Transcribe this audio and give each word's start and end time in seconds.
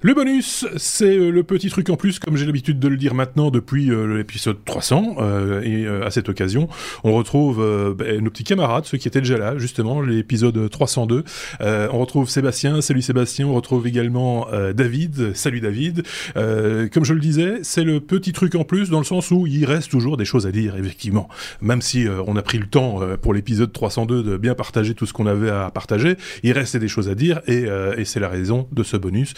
Le 0.00 0.14
bonus, 0.14 0.64
c'est 0.76 1.18
euh, 1.18 1.30
le 1.30 1.42
petit 1.42 1.70
truc 1.70 1.90
en 1.90 1.96
plus, 1.96 2.20
comme 2.20 2.36
j'ai 2.36 2.46
l'habitude 2.46 2.78
de 2.78 2.86
le 2.86 2.96
dire 2.96 3.14
maintenant 3.14 3.50
depuis 3.50 3.90
euh, 3.90 4.18
l'épisode 4.18 4.58
300. 4.64 5.16
Euh, 5.18 5.60
et 5.62 5.88
à 5.88 6.12
cette 6.12 6.28
occasion, 6.28 6.68
on 7.02 7.14
retrouve 7.14 7.94
ben, 7.98 8.22
nos 8.22 8.30
petits 8.30 8.44
camarades, 8.44 8.84
ceux 8.84 8.96
qui 8.96 9.08
étaient 9.08 9.20
déjà 9.20 9.38
là, 9.38 9.58
justement, 9.58 10.00
l'épisode 10.00 10.70
302. 10.70 11.24
on 11.60 11.98
retrouve 11.98 12.28
Sébastien, 12.28 12.80
salut 12.80 13.02
Sébastien. 13.02 13.46
On 13.46 13.54
retrouve 13.54 13.86
également 13.86 14.46
David, 14.74 15.34
salut 15.34 15.60
David. 15.60 16.04
comme 16.34 17.04
je 17.04 17.14
le 17.14 17.20
disais, 17.20 17.58
c'est 17.62 17.84
le 17.84 18.00
petit 18.00 18.32
truc 18.32 18.54
en 18.54 18.64
plus 18.64 18.90
dans 18.90 18.98
le 18.98 19.04
sens 19.04 19.30
où 19.30 19.46
il 19.46 19.64
reste 19.64 19.90
toujours 19.90 20.16
des 20.16 20.24
choses 20.24 20.46
à 20.46 20.52
dire, 20.52 20.76
effectivement. 20.76 21.28
Même 21.60 21.82
si 21.82 22.06
on 22.26 22.36
a 22.36 22.42
pris 22.42 22.58
le 22.58 22.66
temps 22.66 23.00
pour 23.20 23.34
l'épisode 23.34 23.72
302 23.72 24.22
de 24.22 24.36
bien 24.36 24.54
partager 24.54 24.94
tout 24.94 25.06
ce 25.06 25.12
qu'on 25.12 25.26
avait 25.26 25.50
à 25.50 25.70
partager, 25.70 26.16
il 26.42 26.52
restait 26.52 26.78
des 26.78 26.88
choses 26.88 27.08
à 27.08 27.14
dire 27.14 27.40
et, 27.46 27.66
et 27.96 28.04
c'est 28.04 28.20
la 28.20 28.28
raison 28.28 28.68
de 28.72 28.82
ce 28.82 28.96
bonus 28.96 29.34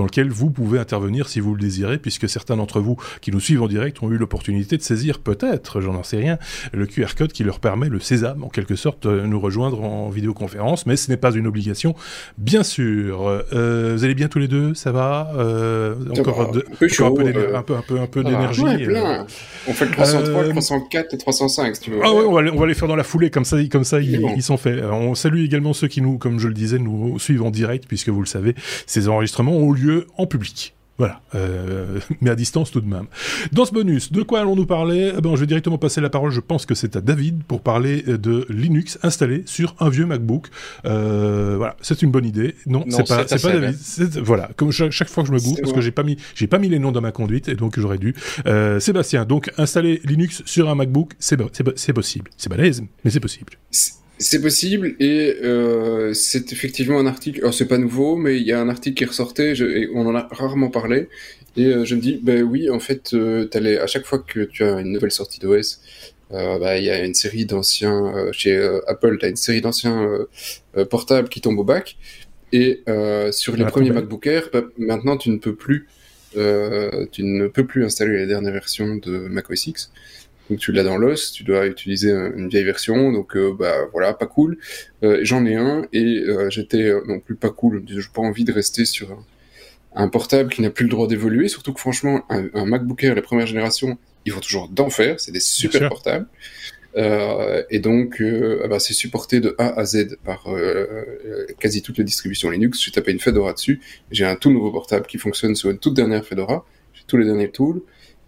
dans 0.00 0.06
lequel 0.06 0.30
vous 0.30 0.48
pouvez 0.48 0.78
intervenir 0.78 1.28
si 1.28 1.40
vous 1.40 1.54
le 1.54 1.60
désirez, 1.60 1.98
puisque 1.98 2.26
certains 2.26 2.56
d'entre 2.56 2.80
vous 2.80 2.96
qui 3.20 3.30
nous 3.30 3.38
suivent 3.38 3.62
en 3.62 3.68
direct 3.68 4.02
ont 4.02 4.10
eu 4.10 4.16
l'opportunité 4.16 4.78
de 4.78 4.82
saisir 4.82 5.18
peut-être, 5.18 5.82
j'en 5.82 6.02
sais 6.02 6.16
rien, 6.16 6.38
le 6.72 6.86
QR 6.86 7.08
code 7.18 7.32
qui 7.32 7.44
leur 7.44 7.60
permet, 7.60 7.90
le 7.90 8.00
sésame 8.00 8.42
en 8.42 8.48
quelque 8.48 8.76
sorte, 8.76 9.06
de 9.06 9.20
nous 9.26 9.38
rejoindre 9.38 9.82
en 9.82 10.08
vidéoconférence, 10.08 10.86
mais 10.86 10.96
ce 10.96 11.10
n'est 11.10 11.18
pas 11.18 11.32
une 11.32 11.46
obligation, 11.46 11.94
bien 12.38 12.62
sûr. 12.62 13.44
Euh, 13.52 13.92
vous 13.94 14.04
allez 14.04 14.14
bien 14.14 14.28
tous 14.28 14.38
les 14.38 14.48
deux, 14.48 14.72
ça 14.72 14.90
va 14.90 15.32
euh, 15.36 15.94
Encore, 16.18 16.40
un, 16.40 16.46
peu 16.46 16.60
euh, 16.82 17.54
un, 17.54 17.62
peu 17.62 17.76
un 17.76 17.82
peu 17.82 18.00
un 18.00 18.06
peu 18.06 18.24
d'énergie. 18.24 18.62
on 18.62 19.72
fait 19.74 19.84
le 19.84 19.90
303, 19.92 20.44
le 20.44 20.48
304 20.48 21.12
et 21.12 21.18
305 21.18 21.76
si 21.76 21.82
tu 21.82 21.90
veux. 21.90 22.00
Ah 22.02 22.10
ouais, 22.10 22.24
on 22.24 22.32
va, 22.32 22.40
on 22.50 22.58
va 22.58 22.66
les 22.66 22.72
faire 22.72 22.88
dans 22.88 22.96
la 22.96 23.04
foulée 23.04 23.28
comme 23.28 23.44
ça, 23.44 23.58
comme 23.70 23.84
ça 23.84 24.00
ils, 24.00 24.18
ils, 24.34 24.42
sont 24.42 24.56
faits. 24.56 24.82
On 24.82 25.14
salue 25.14 25.44
également 25.44 25.74
ceux 25.74 25.88
qui 25.88 26.00
nous, 26.00 26.16
comme 26.16 26.38
je 26.38 26.48
le 26.48 26.54
disais, 26.54 26.78
nous 26.78 27.18
suivent 27.18 27.42
en 27.42 27.50
direct, 27.50 27.84
puisque 27.86 28.08
vous 28.08 28.20
le 28.20 28.26
savez, 28.26 28.54
ces 28.86 29.06
enregistrements 29.06 29.52
ont 29.52 29.72
lieu 29.72 29.89
en 30.16 30.26
public. 30.26 30.74
Voilà, 31.00 31.22
euh, 31.34 31.98
mais 32.20 32.28
à 32.28 32.34
distance 32.34 32.70
tout 32.70 32.82
de 32.82 32.86
même. 32.86 33.06
Dans 33.52 33.64
ce 33.64 33.72
bonus, 33.72 34.12
de 34.12 34.22
quoi 34.22 34.40
allons-nous 34.40 34.66
parler? 34.66 35.14
Eh 35.16 35.20
ben, 35.22 35.34
Je 35.34 35.40
vais 35.40 35.46
directement 35.46 35.78
passer 35.78 36.02
la 36.02 36.10
parole, 36.10 36.30
je 36.30 36.40
pense 36.40 36.66
que 36.66 36.74
c'est 36.74 36.94
à 36.94 37.00
David, 37.00 37.42
pour 37.44 37.62
parler 37.62 38.02
de 38.02 38.44
Linux 38.50 38.98
installé 39.02 39.42
sur 39.46 39.74
un 39.80 39.88
vieux 39.88 40.04
MacBook. 40.04 40.48
Euh, 40.84 41.54
voilà, 41.56 41.74
c'est 41.80 42.02
une 42.02 42.10
bonne 42.10 42.26
idée. 42.26 42.54
Non, 42.66 42.84
c'est 42.90 43.08
pas, 43.08 43.26
c'est 43.26 43.40
pas 43.40 43.58
David. 43.58 43.78
Voilà, 44.22 44.50
comme 44.56 44.72
chaque, 44.72 45.08
fois 45.08 45.22
que 45.22 45.28
je 45.28 45.32
me 45.32 45.40
goûte, 45.40 45.62
parce 45.62 45.72
que 45.72 45.80
j'ai 45.80 45.90
pas 45.90 46.02
mis, 46.02 46.18
j'ai 46.34 46.46
pas 46.46 46.58
mis 46.58 46.68
les 46.68 46.78
noms 46.78 46.92
dans 46.92 47.00
ma 47.00 47.12
conduite, 47.12 47.48
et 47.48 47.54
donc 47.54 47.80
j'aurais 47.80 47.96
dû. 47.96 48.14
Euh, 48.44 48.78
Sébastien, 48.78 49.24
donc 49.24 49.50
installer 49.56 50.02
Linux 50.04 50.42
sur 50.44 50.68
un 50.68 50.74
MacBook, 50.74 51.12
c'est 51.18 51.38
possible. 51.94 52.30
C'est 52.36 52.50
balèze, 52.50 52.84
mais 53.04 53.10
c'est 53.10 53.20
possible. 53.20 53.54
C'est 54.22 54.42
possible 54.42 54.96
et 55.00 55.34
euh, 55.42 56.12
c'est 56.12 56.52
effectivement 56.52 56.98
un 56.98 57.06
article. 57.06 57.40
Alors 57.40 57.54
c'est 57.54 57.66
pas 57.66 57.78
nouveau, 57.78 58.16
mais 58.16 58.36
il 58.38 58.46
y 58.46 58.52
a 58.52 58.60
un 58.60 58.68
article 58.68 58.98
qui 58.98 59.04
ressortait 59.06 59.54
et 59.54 59.88
on 59.94 60.06
en 60.06 60.14
a 60.14 60.28
rarement 60.30 60.68
parlé. 60.68 61.08
Et 61.56 61.64
euh, 61.64 61.84
je 61.86 61.94
me 61.94 62.00
dis, 62.00 62.20
ben 62.22 62.42
oui, 62.42 62.68
en 62.68 62.80
fait, 62.80 63.14
euh, 63.14 63.48
à 63.82 63.86
chaque 63.86 64.04
fois 64.04 64.18
que 64.18 64.40
tu 64.40 64.62
as 64.62 64.78
une 64.78 64.92
nouvelle 64.92 65.10
sortie 65.10 65.40
d'OS, 65.40 65.80
euh, 66.32 66.58
bah, 66.58 66.78
il 66.78 66.84
y 66.84 66.90
a 66.90 67.04
une 67.04 67.14
série 67.14 67.44
d'anciens 67.44 68.14
euh, 68.14 68.30
chez 68.32 68.54
euh, 68.54 68.80
Apple, 68.86 69.18
tu 69.18 69.24
as 69.24 69.28
une 69.28 69.36
série 69.36 69.60
d'anciens 69.60 70.06
portables 70.90 71.28
qui 71.28 71.40
tombent 71.40 71.58
au 71.58 71.64
bac. 71.64 71.96
Et 72.52 72.82
sur 73.30 73.56
les 73.56 73.64
premiers 73.64 73.90
MacBook 73.90 74.26
Air, 74.26 74.48
bah, 74.52 74.62
maintenant 74.78 75.16
tu 75.16 75.30
ne 75.30 75.38
peux 75.38 75.54
plus, 75.54 75.88
tu 76.32 77.22
ne 77.22 77.46
peux 77.48 77.66
plus 77.66 77.84
installer 77.84 78.18
la 78.18 78.26
dernière 78.26 78.52
version 78.52 78.96
de 78.96 79.28
macOS 79.28 79.66
X. 79.66 79.92
Donc 80.50 80.58
tu 80.58 80.72
l'as 80.72 80.82
dans 80.82 80.96
l'os, 80.96 81.30
tu 81.30 81.44
dois 81.44 81.68
utiliser 81.68 82.10
une 82.10 82.48
vieille 82.48 82.64
version, 82.64 83.12
donc 83.12 83.36
euh, 83.36 83.54
bah 83.56 83.86
voilà, 83.92 84.12
pas 84.12 84.26
cool. 84.26 84.58
Euh, 85.04 85.20
j'en 85.22 85.46
ai 85.46 85.54
un 85.54 85.86
et 85.92 86.24
euh, 86.26 86.50
j'étais 86.50 86.92
non 87.06 87.20
plus 87.20 87.36
pas 87.36 87.50
cool. 87.50 87.84
J'ai 87.86 88.00
pas 88.12 88.22
envie 88.22 88.42
de 88.42 88.52
rester 88.52 88.84
sur 88.84 89.16
un, 89.94 90.08
portable 90.08 90.52
qui 90.52 90.60
n'a 90.60 90.70
plus 90.70 90.82
le 90.82 90.90
droit 90.90 91.06
d'évoluer, 91.06 91.46
surtout 91.46 91.72
que 91.72 91.78
franchement 91.78 92.24
un, 92.30 92.66
MacBook 92.66 93.04
Air 93.04 93.14
la 93.14 93.22
première 93.22 93.46
génération, 93.46 93.96
ils 94.24 94.32
vont 94.32 94.40
toujours 94.40 94.68
d'enfer, 94.68 95.20
c'est 95.20 95.30
des 95.30 95.38
super 95.38 95.88
portables. 95.88 96.26
et 96.96 97.78
donc, 97.78 98.20
ah 98.20 98.66
bah, 98.66 98.80
c'est 98.80 98.92
supporté 98.92 99.38
de 99.38 99.54
A 99.56 99.78
à 99.78 99.84
Z 99.84 100.16
par 100.24 100.48
quasi 101.60 101.80
toutes 101.80 101.98
les 101.98 102.04
distributions 102.04 102.50
Linux. 102.50 102.82
J'ai 102.84 102.90
tapé 102.90 103.12
une 103.12 103.20
Fedora 103.20 103.52
dessus. 103.52 103.80
J'ai 104.10 104.24
un 104.24 104.34
tout 104.34 104.50
nouveau 104.50 104.72
portable 104.72 105.06
qui 105.06 105.18
fonctionne 105.18 105.54
sur 105.54 105.70
une 105.70 105.78
toute 105.78 105.94
dernière 105.94 106.24
Fedora. 106.24 106.66
J'ai 106.92 107.04
tous 107.06 107.18
les 107.18 107.24
derniers 107.24 107.52
tools 107.52 107.82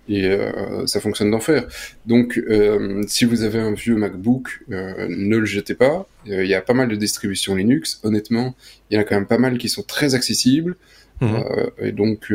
et 0.09 0.27
euh, 0.27 0.87
ça 0.87 1.01
fonctionne 1.01 1.31
d'enfer. 1.31 1.67
Donc, 2.07 2.39
euh, 2.39 3.03
si 3.07 3.25
vous 3.25 3.43
avez 3.43 3.59
un 3.59 3.73
vieux 3.73 3.97
MacBook, 3.97 4.65
euh, 4.71 5.07
ne 5.09 5.37
le 5.37 5.47
jetez 5.47 5.75
pas. 5.75 6.09
Il 6.27 6.47
y 6.47 6.55
a 6.55 6.61
pas 6.61 6.75
mal 6.75 6.89
de 6.89 6.97
distributions 6.97 7.55
Linux. 7.55 8.01
Honnêtement, 8.03 8.55
il 8.91 8.95
y 8.95 8.99
en 8.99 9.01
a 9.01 9.05
quand 9.05 9.15
même 9.15 9.27
pas 9.27 9.39
mal 9.39 9.59
qui 9.59 9.69
sont 9.69 9.83
très 9.83 10.15
accessibles. 10.15 10.77
Mhm. 11.21 11.45
et 11.81 11.93
donc, 11.93 12.33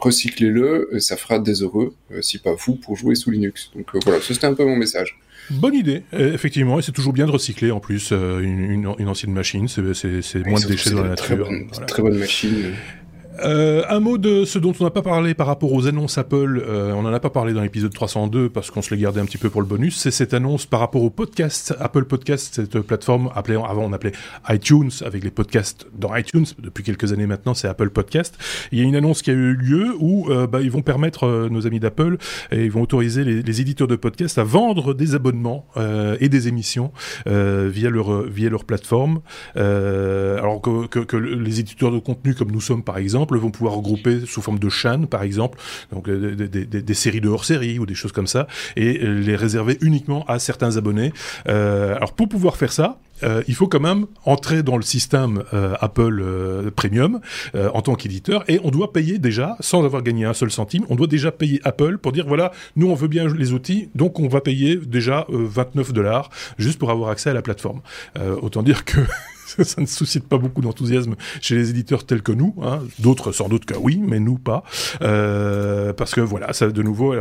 recyclez-le, 0.00 0.88
ça 0.98 1.16
fera 1.16 1.38
des 1.38 1.62
heureux, 1.62 1.94
si 2.20 2.38
pas 2.38 2.52
vous, 2.58 2.74
pour 2.74 2.96
jouer 2.96 3.14
sous 3.14 3.30
Linux. 3.30 3.70
Donc 3.76 3.86
voilà, 4.02 4.20
c'était 4.20 4.46
un 4.46 4.54
peu 4.54 4.64
mon 4.64 4.74
message. 4.74 5.20
Bonne 5.50 5.74
idée, 5.74 6.02
effectivement, 6.12 6.80
et 6.80 6.82
c'est 6.82 6.90
toujours 6.90 7.12
bien 7.12 7.26
de 7.26 7.30
recycler 7.30 7.70
en 7.70 7.78
plus 7.78 8.10
une, 8.10 8.92
une, 8.98 9.08
ancienne 9.08 9.32
machine, 9.32 9.68
c'est 9.68 10.46
moins 10.46 10.58
de 10.58 10.66
déchets 10.66 10.90
dans 10.90 11.02
la 11.02 11.10
nature. 11.10 11.48
Très 11.70 11.86
très 11.86 12.02
bonne 12.02 12.18
machine. 12.18 12.72
Euh, 13.42 13.82
un 13.88 14.00
mot 14.00 14.16
de 14.16 14.44
ce 14.44 14.58
dont 14.58 14.72
on 14.78 14.84
n'a 14.84 14.90
pas 14.90 15.02
parlé 15.02 15.34
par 15.34 15.46
rapport 15.46 15.72
aux 15.72 15.86
annonces 15.86 16.18
Apple. 16.18 16.62
Euh, 16.66 16.92
on 16.92 17.02
n'en 17.02 17.12
a 17.12 17.20
pas 17.20 17.30
parlé 17.30 17.52
dans 17.52 17.62
l'épisode 17.62 17.92
302 17.92 18.48
parce 18.48 18.70
qu'on 18.70 18.82
se 18.82 18.94
les 18.94 19.00
gardait 19.00 19.20
un 19.20 19.24
petit 19.24 19.38
peu 19.38 19.50
pour 19.50 19.60
le 19.60 19.66
bonus. 19.66 19.96
C'est 19.96 20.10
cette 20.10 20.34
annonce 20.34 20.66
par 20.66 20.80
rapport 20.80 21.02
au 21.02 21.10
podcast. 21.10 21.74
Apple 21.80 22.04
Podcast, 22.04 22.54
cette 22.54 22.78
plateforme 22.80 23.30
appelée, 23.34 23.56
avant 23.56 23.84
on 23.84 23.92
appelait 23.92 24.12
iTunes 24.48 24.90
avec 25.04 25.24
les 25.24 25.30
podcasts 25.30 25.86
dans 25.94 26.14
iTunes. 26.14 26.46
Depuis 26.58 26.84
quelques 26.84 27.12
années 27.12 27.26
maintenant, 27.26 27.54
c'est 27.54 27.68
Apple 27.68 27.90
Podcast. 27.90 28.38
Il 28.70 28.78
y 28.78 28.82
a 28.82 28.84
une 28.84 28.96
annonce 28.96 29.22
qui 29.22 29.30
a 29.30 29.34
eu 29.34 29.54
lieu 29.54 29.94
où 29.98 30.30
euh, 30.30 30.46
bah, 30.46 30.60
ils 30.60 30.70
vont 30.70 30.82
permettre 30.82 31.24
euh, 31.24 31.48
nos 31.48 31.66
amis 31.66 31.80
d'Apple 31.80 32.18
et 32.52 32.64
ils 32.64 32.70
vont 32.70 32.82
autoriser 32.82 33.24
les, 33.24 33.60
éditeurs 33.60 33.88
de 33.88 33.96
podcasts 33.96 34.38
à 34.38 34.44
vendre 34.44 34.94
des 34.94 35.14
abonnements 35.14 35.66
euh, 35.76 36.16
et 36.20 36.28
des 36.28 36.48
émissions 36.48 36.92
via 37.26 37.88
leur 37.88 38.22
via 38.22 38.50
leur 38.50 38.64
plateforme. 38.64 39.20
alors 39.54 40.60
que, 40.60 40.86
que, 40.86 40.98
que 40.98 41.16
les 41.16 41.60
éditeurs 41.60 41.92
de 41.92 41.98
contenu 41.98 42.34
comme 42.34 42.50
nous 42.50 42.60
sommes 42.60 42.82
par 42.82 42.98
exemple 42.98 43.23
vont 43.32 43.50
pouvoir 43.50 43.74
regrouper 43.74 44.20
sous 44.26 44.42
forme 44.42 44.58
de 44.58 44.68
chaînes, 44.68 45.06
par 45.06 45.22
exemple, 45.22 45.58
euh, 46.08 46.34
des, 46.36 46.94
séries 46.94 47.20
de 47.20 47.28
hors-série 47.28 47.78
ou 47.78 47.86
des 47.86 47.94
choses 47.94 48.12
comme 48.12 48.26
ça, 48.26 48.46
et 48.76 49.00
euh, 49.02 49.20
les 49.20 49.36
réserver 49.36 49.78
uniquement 49.80 50.24
à 50.26 50.38
certains 50.38 50.76
abonnés. 50.76 51.12
Euh, 51.48 51.96
alors 51.96 52.12
pour 52.12 52.28
pouvoir 52.28 52.56
faire 52.56 52.72
ça, 52.72 52.98
il 53.46 53.54
faut 53.54 53.68
quand 53.68 53.80
même 53.80 54.06
entrer 54.24 54.62
dans 54.62 54.76
le 54.76 54.82
système 54.82 55.44
Apple 55.80 56.24
Premium 56.76 57.20
en 57.54 57.82
tant 57.82 57.94
qu'éditeur 57.94 58.44
et 58.48 58.60
on 58.64 58.70
doit 58.70 58.92
payer 58.92 59.18
déjà, 59.18 59.56
sans 59.60 59.84
avoir 59.84 60.02
gagné 60.02 60.24
un 60.24 60.34
seul 60.34 60.50
centime, 60.50 60.84
on 60.88 60.96
doit 60.96 61.06
déjà 61.06 61.32
payer 61.32 61.60
Apple 61.64 61.98
pour 61.98 62.12
dire 62.12 62.26
voilà, 62.26 62.52
nous 62.76 62.88
on 62.88 62.94
veut 62.94 63.08
bien 63.08 63.26
les 63.26 63.52
outils, 63.52 63.88
donc 63.94 64.20
on 64.20 64.28
va 64.28 64.40
payer 64.40 64.76
déjà 64.76 65.26
29 65.28 65.92
dollars 65.92 66.30
juste 66.58 66.78
pour 66.78 66.90
avoir 66.90 67.10
accès 67.10 67.30
à 67.30 67.34
la 67.34 67.42
plateforme. 67.42 67.80
autant 68.42 68.62
dire 68.62 68.84
que 68.84 69.00
ça 69.62 69.80
ne 69.80 69.86
suscite 69.86 70.28
pas 70.28 70.38
beaucoup 70.38 70.60
d'enthousiasme 70.60 71.16
chez 71.40 71.54
les 71.54 71.70
éditeurs 71.70 72.04
tels 72.04 72.22
que 72.22 72.32
nous. 72.32 72.54
Hein. 72.62 72.80
D'autres, 72.98 73.32
sans 73.32 73.48
doute 73.48 73.64
que 73.64 73.76
oui, 73.76 74.00
mais 74.02 74.20
nous 74.20 74.38
pas. 74.38 74.64
Euh, 75.02 75.92
parce 75.92 76.14
que 76.14 76.20
voilà, 76.20 76.52
ça 76.52 76.68
de 76.68 76.82
nouveau. 76.82 77.14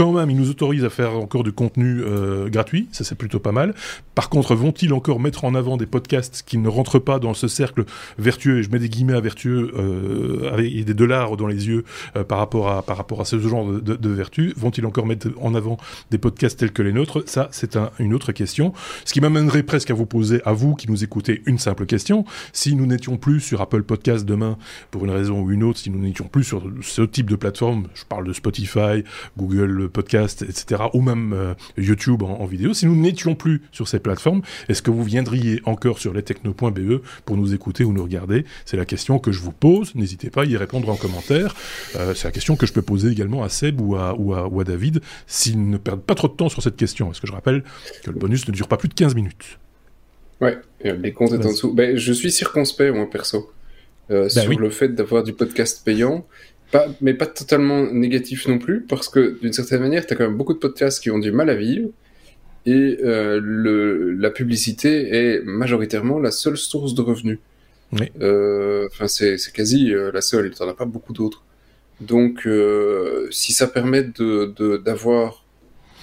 Quand 0.00 0.12
même, 0.12 0.30
ils 0.30 0.36
nous 0.38 0.48
autorisent 0.48 0.86
à 0.86 0.88
faire 0.88 1.12
encore 1.18 1.44
du 1.44 1.52
contenu 1.52 2.00
euh, 2.00 2.48
gratuit, 2.48 2.88
ça 2.90 3.04
c'est 3.04 3.16
plutôt 3.16 3.38
pas 3.38 3.52
mal. 3.52 3.74
Par 4.14 4.30
contre, 4.30 4.54
vont-ils 4.54 4.94
encore 4.94 5.20
mettre 5.20 5.44
en 5.44 5.54
avant 5.54 5.76
des 5.76 5.84
podcasts 5.84 6.42
qui 6.46 6.56
ne 6.56 6.70
rentrent 6.70 6.98
pas 6.98 7.18
dans 7.18 7.34
ce 7.34 7.48
cercle 7.48 7.84
vertueux, 8.18 8.60
et 8.60 8.62
je 8.62 8.70
mets 8.70 8.78
des 8.78 8.88
guillemets 8.88 9.12
à 9.12 9.20
vertueux, 9.20 9.72
euh, 9.76 10.50
avec 10.54 10.86
des 10.86 10.94
dollars 10.94 11.36
dans 11.36 11.46
les 11.46 11.68
yeux 11.68 11.84
euh, 12.16 12.24
par, 12.24 12.38
rapport 12.38 12.70
à, 12.70 12.80
par 12.80 12.96
rapport 12.96 13.20
à 13.20 13.26
ce 13.26 13.38
genre 13.38 13.70
de, 13.70 13.78
de, 13.78 13.94
de 13.94 14.08
vertu? 14.08 14.54
Vont-ils 14.56 14.86
encore 14.86 15.04
mettre 15.04 15.28
en 15.38 15.54
avant 15.54 15.76
des 16.10 16.16
podcasts 16.16 16.58
tels 16.58 16.72
que 16.72 16.80
les 16.80 16.94
nôtres? 16.94 17.22
Ça, 17.26 17.48
c'est 17.50 17.76
un, 17.76 17.90
une 17.98 18.14
autre 18.14 18.32
question. 18.32 18.72
Ce 19.04 19.12
qui 19.12 19.20
m'amènerait 19.20 19.64
presque 19.64 19.90
à 19.90 19.94
vous 19.94 20.06
poser, 20.06 20.40
à 20.46 20.54
vous 20.54 20.76
qui 20.76 20.90
nous 20.90 21.04
écoutez, 21.04 21.42
une 21.44 21.58
simple 21.58 21.84
question. 21.84 22.24
Si 22.54 22.74
nous 22.74 22.86
n'étions 22.86 23.18
plus 23.18 23.40
sur 23.40 23.60
Apple 23.60 23.82
Podcast 23.82 24.24
demain, 24.24 24.56
pour 24.90 25.04
une 25.04 25.10
raison 25.10 25.42
ou 25.42 25.50
une 25.50 25.62
autre, 25.62 25.78
si 25.78 25.90
nous 25.90 25.98
n'étions 25.98 26.28
plus 26.28 26.44
sur 26.44 26.62
ce 26.80 27.02
type 27.02 27.28
de 27.28 27.36
plateforme, 27.36 27.88
je 27.92 28.06
parle 28.06 28.26
de 28.26 28.32
Spotify, 28.32 29.04
Google 29.36 29.89
podcast, 29.90 30.42
etc., 30.42 30.82
ou 30.94 31.00
même 31.00 31.32
euh, 31.32 31.54
YouTube 31.76 32.22
en, 32.22 32.44
vidéo, 32.46 32.74
si 32.74 32.86
nous 32.86 32.96
n'étions 32.96 33.34
plus 33.34 33.62
sur 33.72 33.88
ces 33.88 33.98
plateformes, 33.98 34.42
est-ce 34.68 34.82
que 34.82 34.90
vous 34.90 35.04
viendriez 35.04 35.60
encore 35.64 35.98
sur 35.98 36.12
lestechno.be 36.12 37.02
pour 37.24 37.36
nous 37.36 37.54
écouter 37.54 37.84
ou 37.84 37.92
nous 37.92 38.02
regarder? 38.02 38.44
C'est 38.64 38.76
la 38.76 38.84
question 38.84 39.18
que 39.18 39.32
je 39.32 39.40
vous 39.40 39.52
pose. 39.52 39.94
N'hésitez 39.94 40.30
pas 40.30 40.42
à 40.42 40.44
y 40.44 40.56
répondre 40.56 40.88
en 40.88 40.96
commentaire. 40.96 41.54
Euh, 41.96 42.14
c'est 42.14 42.28
la 42.28 42.32
question 42.32 42.56
que 42.56 42.66
je 42.66 42.72
peux 42.72 42.82
poser 42.82 43.10
également 43.10 43.42
à 43.42 43.48
Seb 43.48 43.80
ou 43.80 43.96
à, 43.96 44.14
ou 44.18 44.60
à, 44.60 44.64
David, 44.64 45.00
s'ils 45.26 45.70
ne 45.70 45.76
perdent 45.76 46.02
pas 46.02 46.14
trop 46.14 46.28
de 46.28 46.34
temps 46.34 46.48
sur 46.48 46.62
cette 46.62 46.76
question. 46.76 47.06
Parce 47.06 47.20
que 47.20 47.26
je 47.26 47.32
rappelle 47.32 47.62
que 48.02 48.10
le 48.10 48.18
bonus 48.18 48.46
ne 48.46 48.52
dure 48.52 48.68
pas 48.68 48.76
plus 48.76 48.88
de 48.88 48.94
15 48.94 49.14
minutes. 49.14 49.58
Ouais, 50.40 50.58
les 50.82 51.12
comptes 51.12 51.32
est 51.32 51.44
en 51.44 51.50
dessous. 51.50 51.74
Ben, 51.74 51.96
je 51.96 52.12
suis 52.12 52.32
circonspect, 52.32 52.94
moi, 52.94 53.08
perso. 53.10 53.50
Euh, 54.10 54.28
bah 54.34 54.42
sur 54.42 54.58
le 54.58 54.70
fait 54.70 54.88
d'avoir 54.88 55.22
du 55.22 55.32
podcast 55.32 55.82
payant 55.84 56.26
mais 57.00 57.14
pas 57.14 57.26
totalement 57.26 57.90
négatif 57.92 58.46
non 58.48 58.58
plus, 58.58 58.82
parce 58.82 59.08
que 59.08 59.38
d'une 59.40 59.52
certaine 59.52 59.80
manière, 59.80 60.06
tu 60.06 60.12
as 60.12 60.16
quand 60.16 60.24
même 60.24 60.36
beaucoup 60.36 60.54
de 60.54 60.58
podcasts 60.58 61.02
qui 61.02 61.10
ont 61.10 61.18
du 61.18 61.32
mal 61.32 61.50
à 61.50 61.54
vivre, 61.54 61.88
et 62.66 62.98
euh, 63.02 63.40
le, 63.42 64.12
la 64.12 64.30
publicité 64.30 65.16
est 65.16 65.42
majoritairement 65.44 66.18
la 66.18 66.30
seule 66.30 66.56
source 66.56 66.94
de 66.94 67.02
revenus. 67.02 67.38
Enfin, 67.92 69.08
c'est 69.08 69.36
quasi 69.52 69.92
la 70.12 70.20
seule. 70.20 70.50
T'en 70.52 70.68
as 70.68 70.74
pas 70.74 70.84
beaucoup 70.84 71.12
d'autres. 71.12 71.42
Donc, 72.00 72.48
si 73.30 73.52
ça 73.52 73.66
permet 73.66 74.04
de 74.04 74.76
d'avoir 74.76 75.44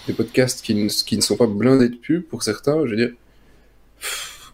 des 0.08 0.14
podcasts 0.14 0.62
qui 0.62 0.74
ne, 0.74 0.88
qui 0.88 1.16
ne 1.18 1.22
sont 1.22 1.38
pas 1.38 1.48
blindés 1.48 1.90
de 1.90 1.96
pub 1.96 2.24
pour 2.24 2.44
certains, 2.44 2.86
je 2.86 2.92
veux 2.92 2.98
dire. 2.98 3.12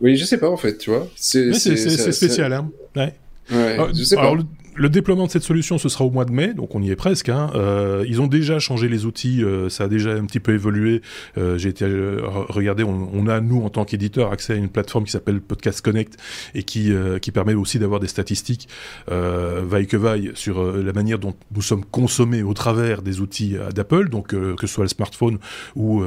oui, 0.02 0.18
je 0.18 0.26
sais 0.26 0.38
pas 0.38 0.50
en 0.50 0.58
fait, 0.58 0.78
tu 0.78 0.90
vois. 0.90 1.08
C'est 1.16 1.54
spécial, 1.54 2.54
hein. 2.54 2.72
Ouais. 2.96 3.14
Ouais, 3.52 3.78
je 3.96 4.04
sais 4.04 4.16
pas 4.16 4.34
le 4.76 4.90
déploiement 4.90 5.26
de 5.26 5.32
cette 5.32 5.44
solution, 5.44 5.78
ce 5.78 5.90
sera 5.90 6.06
au 6.06 6.12
mois 6.12 6.26
de 6.26 6.32
mai, 6.32 6.54
donc 6.54 6.76
on 6.76 6.82
y 6.82 6.90
est 6.90 6.96
presque. 6.96 7.30
Hein. 7.30 7.52
Euh, 7.56 8.04
ils 8.08 8.22
ont 8.22 8.28
déjà 8.28 8.60
changé 8.60 8.90
les 8.90 9.06
outils, 9.06 9.44
euh, 9.44 9.70
ça 9.70 9.86
a 9.86 9.88
déjà 9.88 10.12
un 10.12 10.26
petit 10.26 10.40
peu 10.40 10.54
évolué. 10.54 11.02
Euh, 11.38 11.58
J'ai 11.58 11.70
été 11.70 11.86
regarder, 11.86 12.84
on, 12.84 13.28
a 13.28 13.40
nous 13.40 13.64
en 13.64 13.70
tant 13.70 13.86
qu'éditeur 13.86 14.32
accès 14.32 14.54
à 14.54 14.56
une 14.56 14.70
plateforme 14.70 15.06
qui 15.06 15.12
s'appelle 15.12 15.40
Podcast 15.40 15.82
Connect 15.82 16.18
et 16.56 16.64
qui 16.64 16.92
permet 17.34 17.54
aussi 17.54 17.80
d'avoir 17.80 18.00
des 18.00 18.08
statistiques 18.08 18.68
vaille 19.08 19.88
que 19.88 19.98
vaille 19.98 20.32
sur 20.36 20.64
la 20.74 20.94
manière 20.94 21.20
dont 21.20 21.34
nous 21.56 21.62
sommes 21.62 21.86
consommés 21.86 22.44
au 22.44 22.54
travers 22.54 23.02
des 23.02 23.22
outils 23.22 23.56
d'Apple, 23.74 24.10
donc 24.10 24.28
que 24.28 24.68
ce 24.68 24.68
soit 24.68 24.84
le 24.84 24.90
smartphone 24.90 25.38
ou, 25.76 26.04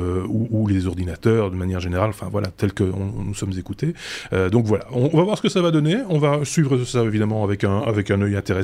les 0.69 0.87
ordinateurs 0.87 1.51
de 1.51 1.57
manière 1.57 1.81
générale. 1.81 2.11
Enfin 2.11 2.29
voilà, 2.31 2.49
tel 2.49 2.73
que 2.73 2.85
nous 2.85 3.35
sommes 3.35 3.57
écoutés. 3.59 3.95
donc 4.51 4.67
voilà, 4.67 4.85
on, 4.93 5.11
on, 5.13 5.17
va 5.17 5.25
voir 5.25 5.39
ce 5.39 5.43
que 5.43 5.49
ça 5.49 5.63
va 5.63 5.71
donner. 5.71 5.97
On 6.09 6.19
va 6.19 6.45
suivre 6.45 6.85
ça 6.85 7.03
évidemment 7.03 7.45
avec 7.45 7.65
un 7.65 7.81
avec 7.81 8.11
un 8.11 8.21
œil 8.21 8.37
intéressant 8.37 8.56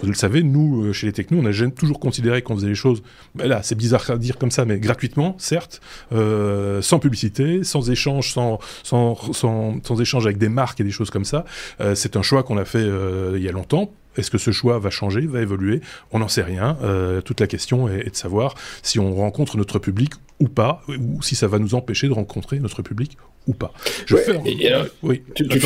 vous 0.00 0.08
le 0.08 0.14
savez, 0.14 0.42
nous, 0.42 0.84
euh, 0.84 0.92
chez 0.92 1.06
les 1.06 1.12
technos, 1.12 1.38
on 1.40 1.46
a 1.46 1.70
toujours 1.70 2.00
considéré 2.00 2.42
qu'on 2.42 2.56
faisait 2.56 2.68
les 2.68 2.74
choses, 2.74 3.02
ben 3.34 3.46
là, 3.46 3.62
c'est 3.62 3.74
bizarre 3.74 4.10
à 4.10 4.16
dire 4.16 4.38
comme 4.38 4.50
ça, 4.50 4.64
mais 4.64 4.78
gratuitement, 4.78 5.36
certes, 5.38 5.80
euh, 6.12 6.82
sans 6.82 6.98
publicité, 6.98 7.64
sans 7.64 7.90
échange, 7.90 8.32
sans, 8.32 8.58
sans, 8.82 9.16
sans, 9.32 10.00
échange 10.00 10.26
avec 10.26 10.38
des 10.38 10.48
marques 10.48 10.80
et 10.80 10.84
des 10.84 10.90
choses 10.90 11.10
comme 11.10 11.24
ça. 11.24 11.44
Euh, 11.80 11.94
c'est 11.94 12.16
un 12.16 12.22
choix 12.22 12.42
qu'on 12.42 12.56
a 12.56 12.64
fait 12.64 12.82
il 12.82 13.42
y 13.42 13.48
a 13.48 13.52
longtemps 13.52 13.92
est-ce 14.18 14.30
que 14.30 14.36
ce 14.36 14.50
choix 14.50 14.78
va 14.78 14.90
changer, 14.90 15.22
va 15.22 15.40
évoluer? 15.40 15.80
On 16.10 16.18
n'en 16.18 16.28
sait 16.28 16.42
rien. 16.42 16.76
toute 17.24 17.40
la 17.40 17.46
question 17.46 17.88
est, 17.88 18.10
de 18.10 18.14
savoir 18.14 18.54
si 18.82 18.98
on 18.98 19.14
rencontre 19.14 19.56
notre 19.56 19.78
public 19.78 20.12
ou 20.38 20.48
pas, 20.48 20.82
ou 20.88 21.22
si 21.22 21.34
ça 21.34 21.46
va 21.46 21.58
nous 21.58 21.74
empêcher 21.74 22.08
de 22.08 22.12
rencontrer 22.12 22.58
notre 22.58 22.82
public 22.82 23.16
ou 23.46 23.54
pas. 23.54 23.72
Je 24.06 24.16
fais 24.16 24.38
oui. 25.02 25.22
Tu, 25.34 25.48
tu 25.48 25.60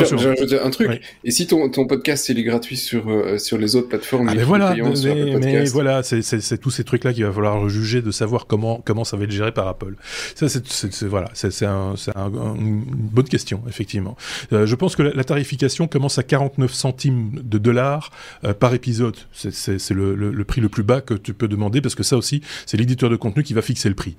un 0.63 0.71
truc. 0.71 1.01
Et 1.25 1.31
si 1.31 1.47
ton, 1.47 1.69
ton 1.69 1.87
podcast 1.87 2.29
il 2.29 2.39
est 2.39 2.43
gratuit 2.43 2.77
sur 2.77 3.11
euh, 3.11 3.39
sur 3.39 3.59
les 3.59 3.77
autres 3.77 3.89
plateformes, 3.89 4.29
ah 4.29 4.35
mais 4.35 4.45
voilà, 4.45 4.75
mais, 4.75 5.37
mais 5.39 5.65
voilà, 5.67 6.03
c'est 6.03 6.59
tous 6.59 6.71
ces 6.71 6.85
trucs 6.85 7.05
là 7.05 7.13
qu'il 7.13 7.25
va 7.25 7.33
falloir 7.33 7.69
juger 7.69 8.03
de 8.03 8.11
savoir 8.11 8.47
comment 8.47 8.81
comment 8.85 9.05
ça 9.05 9.17
va 9.17 9.25
être 9.25 9.31
géré 9.31 9.53
par 9.53 9.69
Apple. 9.69 9.95
Ça 10.35 10.49
c'est 10.49 11.05
voilà, 11.05 11.29
c'est 11.35 11.67
un, 11.67 11.95
un, 12.15 12.55
une 12.57 12.85
bonne 12.87 13.29
question 13.29 13.63
effectivement. 13.69 14.17
Euh, 14.53 14.67
je 14.67 14.75
pense 14.75 14.97
que 14.97 15.03
la, 15.03 15.25
tarification 15.25 15.89
commence 15.89 16.19
à 16.19 16.23
49 16.23 16.73
centimes 16.73 17.33
de 17.43 17.59
dollars 17.59 18.11
euh, 18.45 18.55
par 18.55 18.75
épisode. 18.75 19.17
C'est 19.33 19.91
le, 19.91 20.15
le, 20.15 20.31
le 20.31 20.45
prix 20.45 20.61
le 20.61 20.69
plus 20.69 20.83
bas 20.83 21.01
que 21.01 21.15
tu 21.15 21.35
peux 21.35 21.49
demander 21.49 21.81
parce 21.81 21.95
que 21.95 22.03
ça 22.03 22.17
aussi 22.17 22.43
c'est 22.65 22.77
l'éditeur 22.77 23.11
de 23.11 23.17
contenu 23.17 23.43
qui 23.43 23.55
va 23.55 23.63
fixer 23.63 23.89
le 23.89 23.95
prix. 23.95 24.17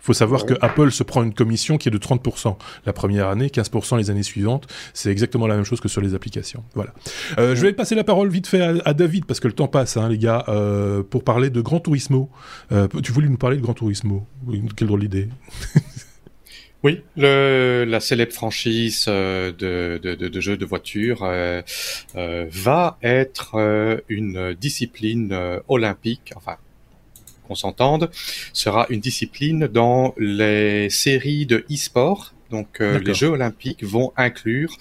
Il 0.00 0.04
faut 0.04 0.12
savoir 0.12 0.46
que 0.46 0.54
Apple 0.60 0.90
se 0.90 1.02
prend 1.02 1.22
une 1.22 1.34
commission 1.34 1.76
qui 1.76 1.88
est 1.88 1.92
de 1.92 1.98
30% 1.98 2.56
la 2.86 2.92
première 2.92 3.28
année, 3.28 3.48
15% 3.48 3.98
les 3.98 4.10
années 4.10 4.22
suivantes. 4.22 4.66
C'est 4.94 5.10
exactement 5.10 5.46
la 5.46 5.56
même 5.56 5.64
chose 5.64 5.80
que 5.80 5.88
sur 5.88 6.00
les 6.00 6.14
applications. 6.14 6.64
Voilà. 6.74 6.92
Euh, 7.38 7.54
je 7.54 7.62
vais 7.62 7.72
passer 7.72 7.94
la 7.94 8.04
parole 8.04 8.28
vite 8.28 8.46
fait 8.46 8.62
à, 8.84 8.94
David 8.94 9.24
parce 9.26 9.40
que 9.40 9.48
le 9.48 9.54
temps 9.54 9.68
passe, 9.68 9.96
hein, 9.96 10.08
les 10.08 10.18
gars, 10.18 10.44
euh, 10.48 11.02
pour 11.02 11.24
parler 11.24 11.50
de 11.50 11.60
Gran 11.60 11.80
Turismo. 11.80 12.30
Euh, 12.72 12.88
tu 13.02 13.12
voulais 13.12 13.28
nous 13.28 13.36
parler 13.36 13.56
de 13.56 13.62
Gran 13.62 13.74
Turismo 13.74 14.26
Quelle 14.76 14.88
drôle 14.88 15.00
d'idée. 15.00 15.28
Oui, 16.84 17.02
le, 17.16 17.84
la 17.88 17.98
célèbre 17.98 18.32
franchise 18.32 19.06
de, 19.06 19.50
de, 19.50 19.98
de, 19.98 20.28
de 20.28 20.40
jeux 20.40 20.56
de 20.56 20.64
voiture 20.64 21.24
euh, 21.24 21.60
euh, 22.14 22.46
va 22.50 22.98
être 23.02 24.00
une 24.08 24.54
discipline 24.54 25.36
olympique, 25.66 26.32
enfin 26.36 26.56
qu'on 27.48 27.54
s'entende, 27.54 28.10
sera 28.52 28.86
une 28.90 29.00
discipline 29.00 29.66
dans 29.66 30.14
les 30.18 30.90
séries 30.90 31.46
de 31.46 31.64
e-sport. 31.70 32.34
Donc 32.50 32.80
euh, 32.80 32.98
les 33.00 33.14
Jeux 33.14 33.28
olympiques 33.28 33.84
vont 33.84 34.12
inclure 34.16 34.76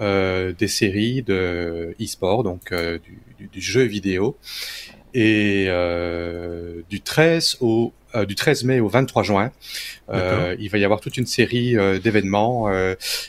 euh, 0.00 0.52
des 0.52 0.68
séries 0.68 1.22
de 1.22 1.94
e-sport, 2.00 2.42
donc 2.42 2.72
euh, 2.72 2.98
du, 3.38 3.48
du, 3.48 3.60
jeu 3.60 3.82
vidéo. 3.82 4.36
Et 5.14 5.66
du 6.88 7.00
13 7.02 7.58
au 7.60 7.92
du 8.26 8.34
13 8.34 8.64
mai 8.64 8.80
au 8.80 8.88
23 8.88 9.22
juin, 9.22 9.52
il 10.08 10.68
va 10.70 10.78
y 10.78 10.84
avoir 10.84 11.00
toute 11.00 11.18
une 11.18 11.26
série 11.26 11.76
d'événements 12.00 12.70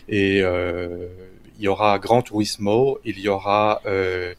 et 0.07 0.43
il 1.63 1.63
y 1.65 1.67
aura 1.67 1.99
Grand 1.99 2.21
Turismo, 2.21 2.99
il 3.05 3.19
y 3.19 3.27
aura 3.27 3.81
euh, 3.85 4.33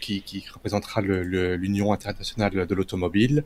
qui, 0.00 0.22
qui, 0.22 0.44
représentera 0.52 1.00
l'Union 1.00 1.92
internationale 1.92 2.66
de 2.66 2.74
l'automobile. 2.74 3.44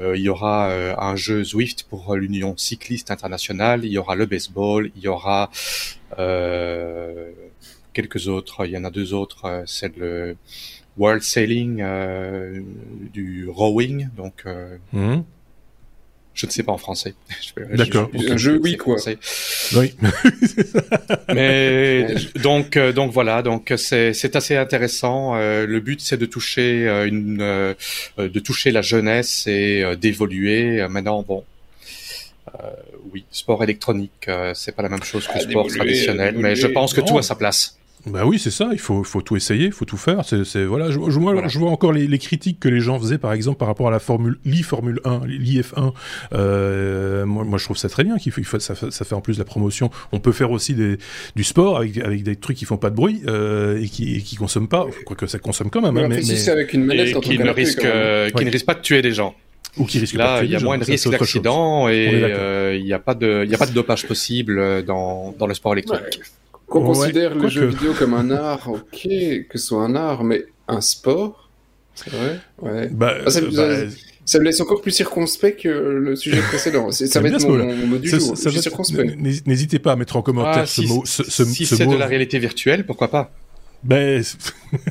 Euh, 0.00 0.16
il 0.16 0.22
y 0.22 0.28
aura 0.28 0.70
euh, 0.70 0.94
un 0.98 1.16
jeu 1.16 1.44
Zwift 1.44 1.84
pour 1.84 2.16
l'Union 2.16 2.56
cycliste 2.56 3.10
internationale. 3.10 3.84
Il 3.84 3.92
y 3.92 3.98
aura 3.98 4.14
le 4.14 4.26
baseball. 4.26 4.90
Il 4.96 5.02
y 5.02 5.08
aura 5.08 5.50
quelques 7.92 8.28
autres. 8.28 8.66
Il 8.66 8.72
y 8.72 8.76
en 8.76 8.84
a 8.84 8.90
deux 8.90 9.14
autres. 9.14 9.64
C'est 9.66 9.96
le 9.96 10.36
World 10.96 11.22
Sailing 11.22 11.84
du 13.12 13.48
rowing. 13.48 14.08
Donc 14.16 14.44
mmh. 14.92 15.20
Je 16.38 16.46
ne 16.46 16.52
sais 16.52 16.62
pas 16.62 16.70
en 16.70 16.78
français. 16.78 17.14
D'accord. 17.74 18.08
Un 18.14 18.36
jeu, 18.36 18.60
oui, 18.62 18.76
quoi. 18.76 18.94
Oui. 19.74 19.92
Mais 21.34 22.14
donc, 22.40 22.76
euh, 22.76 22.92
donc 22.92 23.10
voilà, 23.10 23.42
donc 23.42 23.74
c'est 23.76 24.36
assez 24.36 24.56
intéressant. 24.56 25.34
Euh, 25.34 25.66
le 25.66 25.80
but, 25.80 26.00
c'est 26.00 26.16
de 26.16 26.26
toucher 26.26 26.86
euh, 26.86 27.08
une, 27.08 27.38
de 27.38 28.38
toucher 28.38 28.70
la 28.70 28.82
jeunesse 28.82 29.48
et 29.48 29.82
d'évoluer. 30.00 30.86
Maintenant, 30.88 31.24
bon, 31.26 31.42
oui, 33.12 33.24
sport 33.32 33.64
électronique, 33.64 34.30
c'est 34.54 34.76
pas 34.76 34.82
la 34.82 34.90
même 34.90 35.02
chose 35.02 35.26
que 35.26 35.32
ah, 35.34 35.40
sport 35.40 35.66
traditionnel, 35.66 36.36
mais 36.38 36.54
je 36.54 36.68
pense 36.68 36.94
que 36.94 37.00
tout 37.00 37.18
a 37.18 37.22
sa 37.22 37.34
place. 37.34 37.77
Bah 38.06 38.24
oui, 38.24 38.38
c'est 38.38 38.50
ça. 38.50 38.70
Il 38.72 38.78
faut, 38.78 39.02
faut 39.02 39.22
tout 39.22 39.36
essayer, 39.36 39.66
il 39.66 39.72
faut 39.72 39.84
tout 39.84 39.96
faire. 39.96 40.22
C'est, 40.24 40.64
voilà. 40.64 40.90
Je, 40.90 40.98
je, 41.08 41.18
moi, 41.18 41.48
je 41.48 41.58
vois 41.58 41.70
encore 41.70 41.92
les, 41.92 42.06
les, 42.06 42.18
critiques 42.18 42.60
que 42.60 42.68
les 42.68 42.80
gens 42.80 42.98
faisaient, 42.98 43.18
par 43.18 43.32
exemple, 43.32 43.58
par 43.58 43.68
rapport 43.68 43.88
à 43.88 43.90
la 43.90 43.98
Formule 43.98 44.38
l'e-Formule 44.44 45.00
1, 45.04 45.26
l'IF1. 45.26 45.92
Euh, 46.32 47.26
moi, 47.26 47.44
moi, 47.44 47.58
je 47.58 47.64
trouve 47.64 47.76
ça 47.76 47.88
très 47.88 48.04
bien. 48.04 48.16
Qu'il 48.18 48.32
faut, 48.32 48.58
ça, 48.58 48.74
ça, 48.74 49.04
fait 49.04 49.14
en 49.14 49.20
plus 49.20 49.38
la 49.38 49.44
promotion. 49.44 49.90
On 50.12 50.20
peut 50.20 50.32
faire 50.32 50.50
aussi 50.50 50.74
des, 50.74 50.98
du 51.34 51.44
sport 51.44 51.78
avec, 51.78 51.98
avec 51.98 52.22
des 52.22 52.36
trucs 52.36 52.56
qui 52.56 52.64
font 52.64 52.76
pas 52.76 52.90
de 52.90 52.94
bruit 52.94 53.22
euh, 53.26 53.82
et 53.82 53.88
qui, 53.88 54.16
et 54.16 54.20
qui 54.20 54.36
consomment 54.36 54.68
pas. 54.68 54.86
Quoique 55.04 55.26
ça 55.26 55.38
consomme 55.38 55.70
quand 55.70 55.82
même. 55.82 55.96
Hein, 55.96 56.08
mais, 56.08 56.16
mais, 56.16 56.22
c'est 56.22 56.50
avec 56.50 56.72
une 56.72 56.84
manette 56.84 57.16
et 57.16 57.20
qui 57.20 57.38
ne 57.38 57.50
risque, 57.50 57.84
euh, 57.84 58.30
qui 58.30 58.44
ne 58.44 58.50
risque 58.50 58.66
pas 58.66 58.74
de 58.74 58.82
tuer 58.82 59.02
des 59.02 59.12
gens. 59.12 59.34
Ou 59.76 59.84
qui 59.84 59.98
risque 59.98 60.14
Là, 60.14 60.42
il 60.42 60.50
y 60.50 60.56
a 60.56 60.60
moins 60.60 60.78
de 60.78 60.84
risques 60.84 61.10
d'accident 61.10 61.88
et 61.88 62.76
il 62.76 62.84
n'y 62.84 62.92
a 62.92 62.98
pas 62.98 63.14
de, 63.14 63.42
il 63.44 63.50
y 63.50 63.54
a 63.54 63.58
pas 63.58 63.66
de 63.66 63.74
dopage 63.74 64.06
possible 64.06 64.84
dans, 64.84 65.34
dans 65.38 65.46
le 65.46 65.54
sport 65.54 65.72
électronique. 65.72 66.20
Qu'on 66.68 66.84
considère 66.84 67.34
le 67.34 67.48
jeu 67.48 67.66
vidéo 67.66 67.94
comme 67.98 68.14
un 68.14 68.30
art, 68.30 68.68
ok, 68.68 69.08
que 69.48 69.58
ce 69.58 69.66
soit 69.68 69.82
un 69.82 69.94
art, 69.94 70.24
mais 70.24 70.44
un 70.68 70.80
sport, 70.80 71.48
c'est 71.94 72.10
vrai 72.10 72.40
ouais. 72.62 72.88
Bah, 72.88 73.14
ah, 73.26 73.30
ça, 73.30 73.40
bah, 73.40 73.76
ça, 74.24 74.38
me 74.38 74.44
laisse 74.44 74.60
encore 74.60 74.82
plus 74.82 74.90
circonspect 74.90 75.62
que 75.62 75.68
le 75.68 76.14
sujet 76.14 76.40
précédent. 76.42 76.90
Ça 76.90 77.20
va 77.20 77.28
être 77.28 77.48
mon, 77.48 77.74
mon, 77.74 77.86
mot 77.86 77.98
du 77.98 78.08
jour. 78.08 78.36
Circonspect. 78.36 79.16
N'hésitez 79.46 79.78
pas 79.78 79.92
à 79.92 79.96
mettre 79.96 80.16
en 80.16 80.22
commentaire 80.22 80.62
ah, 80.62 80.66
ce 80.66 80.82
si, 80.82 80.88
mot. 80.88 81.02
Ce, 81.04 81.22
ce, 81.24 81.44
si 81.44 81.64
c'est 81.64 81.86
de 81.86 81.96
la 81.96 82.06
réalité 82.06 82.38
virtuelle, 82.38 82.84
pourquoi 82.84 83.08
pas? 83.08 83.32
Ben, 83.82 84.22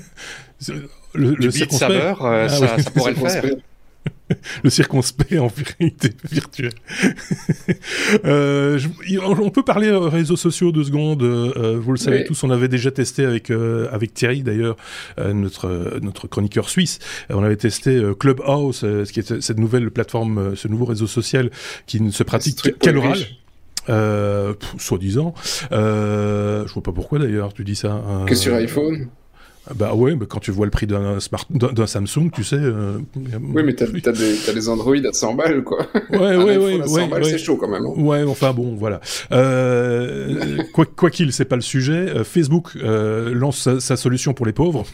le, 1.13 1.36
du 1.36 1.46
le 1.46 1.51
circonspect. 1.51 1.93
Saveur, 1.93 2.25
euh, 2.25 2.46
ah, 2.46 2.50
ça, 2.50 2.75
oui. 2.75 2.84
ça 2.84 2.91
pourrait 2.91 3.12
le 3.12 3.17
faire. 3.17 3.43
le 4.63 4.70
circonspect 4.70 5.38
en 5.39 5.50
réalité 5.79 6.12
virtuelle. 6.29 6.74
euh, 8.25 8.79
on 9.22 9.50
peut 9.50 9.63
parler 9.63 9.91
réseaux 9.91 10.36
sociaux 10.36 10.72
deux 10.72 10.84
secondes. 10.84 11.24
Euh, 11.24 11.79
vous 11.82 11.91
le 11.91 11.98
savez 11.98 12.24
tous, 12.24 12.44
on 12.44 12.50
avait 12.50 12.67
déjà 12.67 12.91
testé 12.91 13.25
avec 13.25 13.50
euh, 13.50 13.88
avec 13.91 14.13
Thierry 14.13 14.44
d'ailleurs, 14.44 14.77
euh, 15.20 15.34
notre 15.34 16.00
notre 16.01 16.27
chroniqueur 16.27 16.70
suisse. 16.70 17.00
on 17.29 17.44
avait 17.44 17.56
testé 17.56 18.01
Clubhouse, 18.20 18.79
ce 18.79 19.12
qui 19.12 19.20
est 19.20 19.41
cette 19.41 19.60
nouvelle 19.60 19.91
plateforme, 19.91 20.56
ce 20.56 20.67
nouveau 20.67 20.86
réseau 20.86 21.08
social 21.08 21.51
qui 21.86 22.01
ne 22.01 22.12
se 22.12 22.24
pratique 22.24 22.77
qu'à 22.79 22.91
l'oral. 22.91 23.20
Euh, 23.89 24.53
soi-disant. 24.77 25.34
Euh, 25.72 26.67
je 26.67 26.74
vois 26.74 26.84
pas 26.84 26.91
pourquoi 26.91 27.20
d'ailleurs 27.20 27.53
tu 27.53 27.63
dis 27.63 27.75
ça. 27.75 28.01
Que 28.27 28.36
sur 28.36 28.53
iPhone 28.56 29.08
Bah 29.75 29.93
ouais, 29.93 30.15
mais 30.15 30.25
quand 30.25 30.39
tu 30.39 30.51
vois 30.51 30.65
le 30.65 30.71
prix 30.71 30.88
d'un 30.88 31.19
smart, 31.19 31.45
d'un 31.50 31.88
Samsung, 31.88 32.29
tu 32.33 32.43
sais. 32.43 32.55
Euh, 32.55 33.00
oui, 33.15 33.63
mais 33.63 33.74
t'as 33.74 33.86
as 33.86 34.12
des, 34.12 34.53
des 34.53 34.69
Android 34.69 34.95
à 34.95 35.13
100 35.13 35.33
balles, 35.33 35.63
quoi. 35.63 35.86
Ouais, 36.12 36.17
ouais, 36.17 36.38
ouais, 36.38 36.57
ouais, 36.57 37.09
ouais. 37.09 37.24
c'est 37.24 37.38
chaud 37.38 37.57
quand 37.57 37.67
même. 37.67 37.86
Hein. 37.86 37.93
Ouais, 38.01 38.24
enfin 38.24 38.53
bon, 38.53 38.75
voilà. 38.75 39.01
Euh, 39.31 39.97
quoi 40.74 40.86
quoi 40.86 41.10
qu'il, 41.10 41.32
c'est 41.34 41.46
pas 41.46 41.56
le 41.56 41.62
sujet. 41.62 41.94
Euh, 41.94 42.24
Facebook 42.24 42.72
euh, 42.75 43.34
lance 43.34 43.60
sa, 43.60 43.79
sa, 43.79 43.98
solution 43.98 44.34
pour 44.34 44.46
les 44.46 44.53
pauvres, 44.53 44.86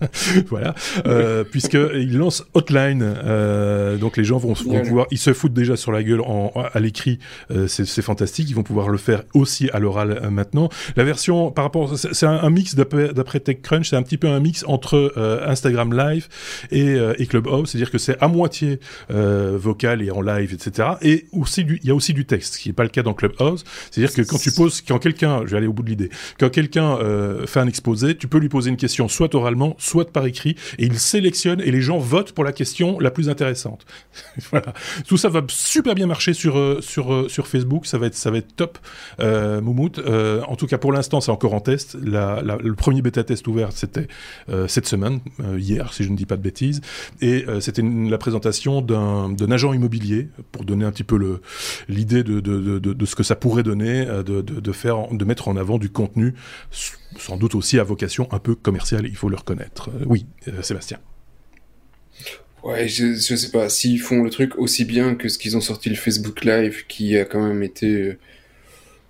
voilà, 0.48 0.74
euh, 1.06 1.44
puisque 1.44 1.78
il 1.94 2.16
lance 2.16 2.44
Hotline. 2.54 3.02
Euh, 3.02 3.96
donc 3.96 4.16
les 4.16 4.24
gens 4.24 4.38
vont, 4.38 4.52
vont 4.52 4.80
pouvoir, 4.82 5.06
ils 5.10 5.18
se 5.18 5.32
foutent 5.32 5.52
déjà 5.52 5.76
sur 5.76 5.92
la 5.92 6.02
gueule 6.02 6.20
en, 6.20 6.52
à 6.72 6.80
l'écrit, 6.80 7.18
c'est 7.66 8.02
fantastique. 8.02 8.48
Ils 8.50 8.56
vont 8.56 8.62
pouvoir 8.62 8.88
le 8.88 8.98
faire 8.98 9.22
aussi 9.34 9.70
à 9.70 9.78
l'oral 9.78 10.28
maintenant. 10.30 10.68
La 10.96 11.04
version 11.04 11.50
par 11.50 11.64
rapport, 11.64 11.96
c'est 11.96 12.26
un, 12.26 12.38
un, 12.38 12.50
mix 12.50 12.74
d'après 12.74 13.40
TechCrunch, 13.40 13.90
c'est 13.90 13.96
un 13.96 14.02
petit 14.02 14.18
peu 14.18 14.28
un 14.28 14.40
mix 14.40 14.64
entre 14.66 15.12
euh, 15.16 15.46
Instagram 15.46 15.96
Live 15.96 16.28
et, 16.70 16.90
euh, 16.90 17.14
et 17.18 17.26
Clubhouse, 17.26 17.70
c'est-à-dire 17.70 17.90
que 17.90 17.98
c'est 17.98 18.20
à 18.20 18.28
moitié 18.28 18.80
euh, 19.10 19.56
vocal 19.58 20.02
et 20.02 20.10
en 20.10 20.20
live, 20.20 20.54
etc. 20.54 20.90
Et 21.02 21.26
aussi 21.32 21.62
il 21.62 21.88
y 21.88 21.90
a 21.90 21.94
aussi 21.94 22.14
du 22.14 22.26
texte, 22.26 22.54
ce 22.54 22.58
qui 22.58 22.68
n'est 22.68 22.74
pas 22.74 22.82
le 22.82 22.88
cas 22.88 23.02
dans 23.02 23.14
Clubhouse. 23.14 23.64
C'est-à-dire 23.90 24.14
que 24.14 24.22
quand 24.22 24.38
tu 24.38 24.52
poses, 24.52 24.80
quand 24.90 24.98
quelqu'un, 24.98 25.42
je 25.46 25.52
vais 25.52 25.58
aller 25.58 25.66
au 25.66 25.72
bout 25.72 25.82
de 25.82 25.90
l'idée, 25.90 26.10
quand 26.38 26.50
quelqu'un 26.50 26.98
fait 27.46 27.60
un 27.60 27.66
exposé, 27.66 28.16
tu 28.16 28.28
peux 28.28 28.38
lui 28.38 28.48
poser 28.48 28.70
une 28.70 28.76
question 28.76 29.08
soit 29.08 29.34
oralement, 29.34 29.74
soit 29.78 30.10
par 30.12 30.26
écrit, 30.26 30.56
et 30.78 30.86
il 30.86 30.98
sélectionne 30.98 31.60
et 31.60 31.70
les 31.70 31.80
gens 31.80 31.98
votent 31.98 32.32
pour 32.32 32.44
la 32.44 32.52
question 32.52 32.98
la 32.98 33.10
plus 33.10 33.28
intéressante. 33.28 33.86
Tout 35.06 35.16
ça 35.16 35.28
va 35.28 35.42
super 35.48 35.94
bien 35.94 36.06
marcher 36.06 36.34
sur 36.34 36.82
sur 36.82 37.30
sur 37.30 37.46
Facebook, 37.46 37.86
ça 37.86 37.98
va 37.98 38.06
être 38.06 38.14
ça 38.14 38.30
va 38.30 38.38
être 38.38 38.54
top. 38.56 38.78
Euh, 39.20 39.60
Moumout, 39.60 40.00
en 40.46 40.56
tout 40.56 40.66
cas 40.66 40.78
pour 40.78 40.92
l'instant, 40.92 41.20
c'est 41.20 41.30
encore 41.30 41.54
en 41.54 41.60
test. 41.60 41.96
Le 42.00 42.74
premier 42.74 43.02
bêta 43.02 43.24
test 43.24 43.46
ouvert, 43.48 43.72
c'était 43.72 44.08
euh, 44.48 44.66
cette 44.68 44.86
semaine, 44.86 45.20
euh, 45.40 45.58
hier, 45.58 45.92
si 45.92 46.04
je 46.04 46.10
ne 46.10 46.16
dis 46.16 46.26
pas 46.26 46.36
de 46.36 46.42
bêtises. 46.42 46.80
Et 47.20 47.44
euh, 47.48 47.60
c'était 47.60 47.82
la 47.82 48.18
présentation 48.18 48.82
d'un 48.82 49.50
agent 49.50 49.72
immobilier 49.72 50.28
pour 50.52 50.64
donner 50.64 50.84
un 50.84 50.90
petit 50.90 51.04
peu 51.04 51.40
l'idée 51.88 52.22
de, 52.22 52.40
de, 52.40 52.78
de, 52.78 52.78
de, 52.78 53.06
ce 53.06 53.14
que 53.14 53.22
ça 53.22 53.36
pourrait 53.36 53.62
donner, 53.62 54.04
de, 54.04 54.40
de, 54.40 54.72
faire, 54.80 55.08
de 55.12 55.24
mettre 55.24 55.48
en 55.48 55.56
avant 55.56 55.78
du 55.78 55.90
contenu, 55.90 56.34
sans 57.18 57.36
doute 57.36 57.54
aussi 57.54 57.78
à 57.78 57.84
vocation 57.84 58.28
un 58.32 58.38
peu 58.38 58.54
commerciale, 58.54 59.06
il 59.06 59.16
faut 59.16 59.28
le 59.28 59.36
reconnaître. 59.36 59.90
oui, 60.06 60.26
Sébastien. 60.62 60.98
Ouais, 62.62 62.88
je, 62.88 63.14
je 63.14 63.36
sais 63.36 63.50
pas 63.50 63.68
s'ils 63.70 64.00
font 64.00 64.22
le 64.22 64.30
truc 64.30 64.58
aussi 64.58 64.84
bien 64.84 65.14
que 65.14 65.28
ce 65.28 65.38
qu'ils 65.38 65.56
ont 65.56 65.62
sorti 65.62 65.88
le 65.88 65.96
Facebook 65.96 66.44
Live, 66.44 66.84
qui 66.88 67.16
a 67.16 67.24
quand 67.24 67.42
même 67.42 67.62
été 67.62 68.18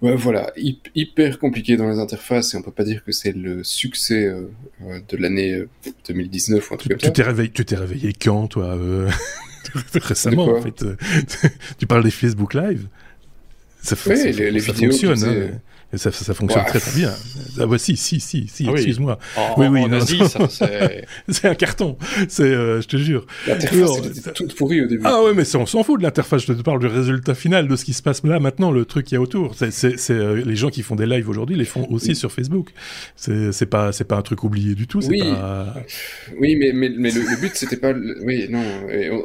Ouais, 0.03 0.17
voilà, 0.17 0.51
hyper 0.57 1.39
compliqué 1.39 1.77
dans 1.77 1.89
les 1.91 1.99
interfaces 1.99 2.55
et 2.55 2.57
on 2.57 2.63
peut 2.63 2.71
pas 2.71 2.85
dire 2.85 3.05
que 3.05 3.13
c'est 3.13 3.37
le 3.37 3.63
succès 3.63 4.25
euh, 4.25 4.51
euh, 4.83 4.99
de 5.07 5.17
l'année 5.19 5.63
2019 6.09 6.59
euh, 6.59 6.71
ou 6.71 6.75
un 6.75 6.77
truc 6.79 6.97
tu, 6.97 7.13
T'es 7.13 7.23
réveillé, 7.23 7.51
tu 7.51 7.67
t'es 7.67 7.77
réveillé 7.77 8.15
quand, 8.15 8.49
toi 8.49 8.79
Récemment, 9.95 10.57
en 10.57 10.63
fait. 10.63 10.85
tu 11.79 11.87
parles 11.87 12.03
des 12.03 12.11
Facebook 12.11 12.55
Live? 12.55 12.89
Ça, 13.83 13.97
ouais, 14.07 14.33
les, 14.33 14.51
les 14.51 14.61
vidéos 14.61 14.91
fonctionne. 14.91 15.25
Hein. 15.25 15.59
Ça, 15.97 16.13
ça, 16.13 16.35
fonctionne 16.35 16.65
très 16.67 16.79
très 16.79 16.93
bien. 16.93 17.11
Ah 17.59 17.67
bah 17.67 17.77
si, 17.77 17.97
si, 17.97 18.21
si, 18.21 18.47
si, 18.47 18.65
ah 18.69 18.73
excuse-moi. 18.75 19.19
Oui, 19.57 19.67
oui, 19.67 19.81
en 19.81 19.93
Asie, 19.93 20.21
ça, 20.29 20.49
c'est... 20.49 21.05
c'est 21.29 21.49
un 21.49 21.57
carton. 21.57 21.97
C'est, 22.29 22.45
euh, 22.45 22.81
je 22.81 22.87
te 22.87 22.97
jure. 22.97 23.27
L'interface 23.49 23.99
était 24.07 24.33
toute 24.33 24.55
pourrie 24.55 24.83
au 24.83 24.87
début. 24.87 25.03
Ah 25.05 25.21
ouais, 25.25 25.35
mais 25.35 25.43
on 25.57 25.67
s'en 25.67 25.83
fout 25.83 25.99
de 25.99 26.05
l'interface. 26.05 26.47
Je 26.47 26.53
te 26.53 26.63
parle 26.63 26.79
du 26.79 26.87
résultat 26.87 27.35
final, 27.35 27.67
de 27.67 27.75
ce 27.75 27.85
qui 27.85 27.93
se 27.93 28.03
passe 28.03 28.23
là 28.23 28.39
maintenant, 28.39 28.71
le 28.71 28.85
truc 28.85 29.07
qu'il 29.07 29.17
y 29.17 29.19
a 29.19 29.21
autour. 29.21 29.57
C'est, 29.57 29.73
c'est, 29.73 29.99
c'est 29.99 30.13
euh, 30.13 30.45
les 30.45 30.55
gens 30.55 30.71
qui 30.71 30.83
font 30.83 30.95
des 30.95 31.07
lives 31.07 31.29
aujourd'hui 31.29 31.57
les 31.57 31.65
font 31.65 31.89
aussi 31.91 32.15
sur 32.15 32.31
Facebook. 32.31 32.71
C'est, 33.17 33.51
c'est 33.51 33.67
pas, 33.67 33.91
c'est 33.91 34.05
pas 34.05 34.17
un 34.17 34.23
truc 34.23 34.45
oublié 34.45 34.77
du 34.77 34.87
tout. 34.87 35.01
Oui. 35.09 35.19
Pas... 35.19 35.75
Oui, 36.39 36.55
mais, 36.55 36.71
mais, 36.73 36.93
mais 36.97 37.11
le, 37.11 37.41
but 37.41 37.51
c'était 37.57 37.77
pas. 37.77 37.93
Oui, 38.23 38.47
non. 38.49 38.63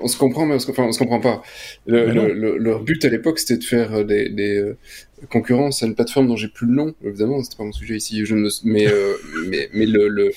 On, 0.02 0.08
se 0.08 0.18
comprend, 0.18 0.48
mais 0.48 0.56
on 0.56 0.60
se, 0.60 0.72
enfin, 0.72 0.86
on 0.86 0.92
se 0.92 0.98
comprend 0.98 1.20
pas. 1.20 1.44
Le, 1.86 2.12
le, 2.12 2.58
leur 2.58 2.84
but 2.84 3.06
à 3.06 3.10
l'époque 3.10 3.38
c'était 3.38 3.58
de 3.58 3.64
faire 3.64 4.04
des, 4.04 4.30
des 4.30 4.45
euh, 4.52 4.78
concurrence 5.30 5.84
à 5.84 5.86
une 5.86 5.96
plateforme 5.96 6.28
dont 6.28 6.36
j'ai 6.36 6.48
plus 6.48 6.68
le 6.68 6.74
nom, 6.74 6.96
évidemment, 7.04 7.42
c'était 7.44 7.58
pas 7.58 7.64
mon 7.64 7.72
sujet 7.72 7.96
ici, 7.96 8.26
je 8.26 8.36
mais, 8.64 8.88
euh, 8.88 9.14
mais, 9.48 9.70
mais 9.74 9.86
le, 9.86 10.32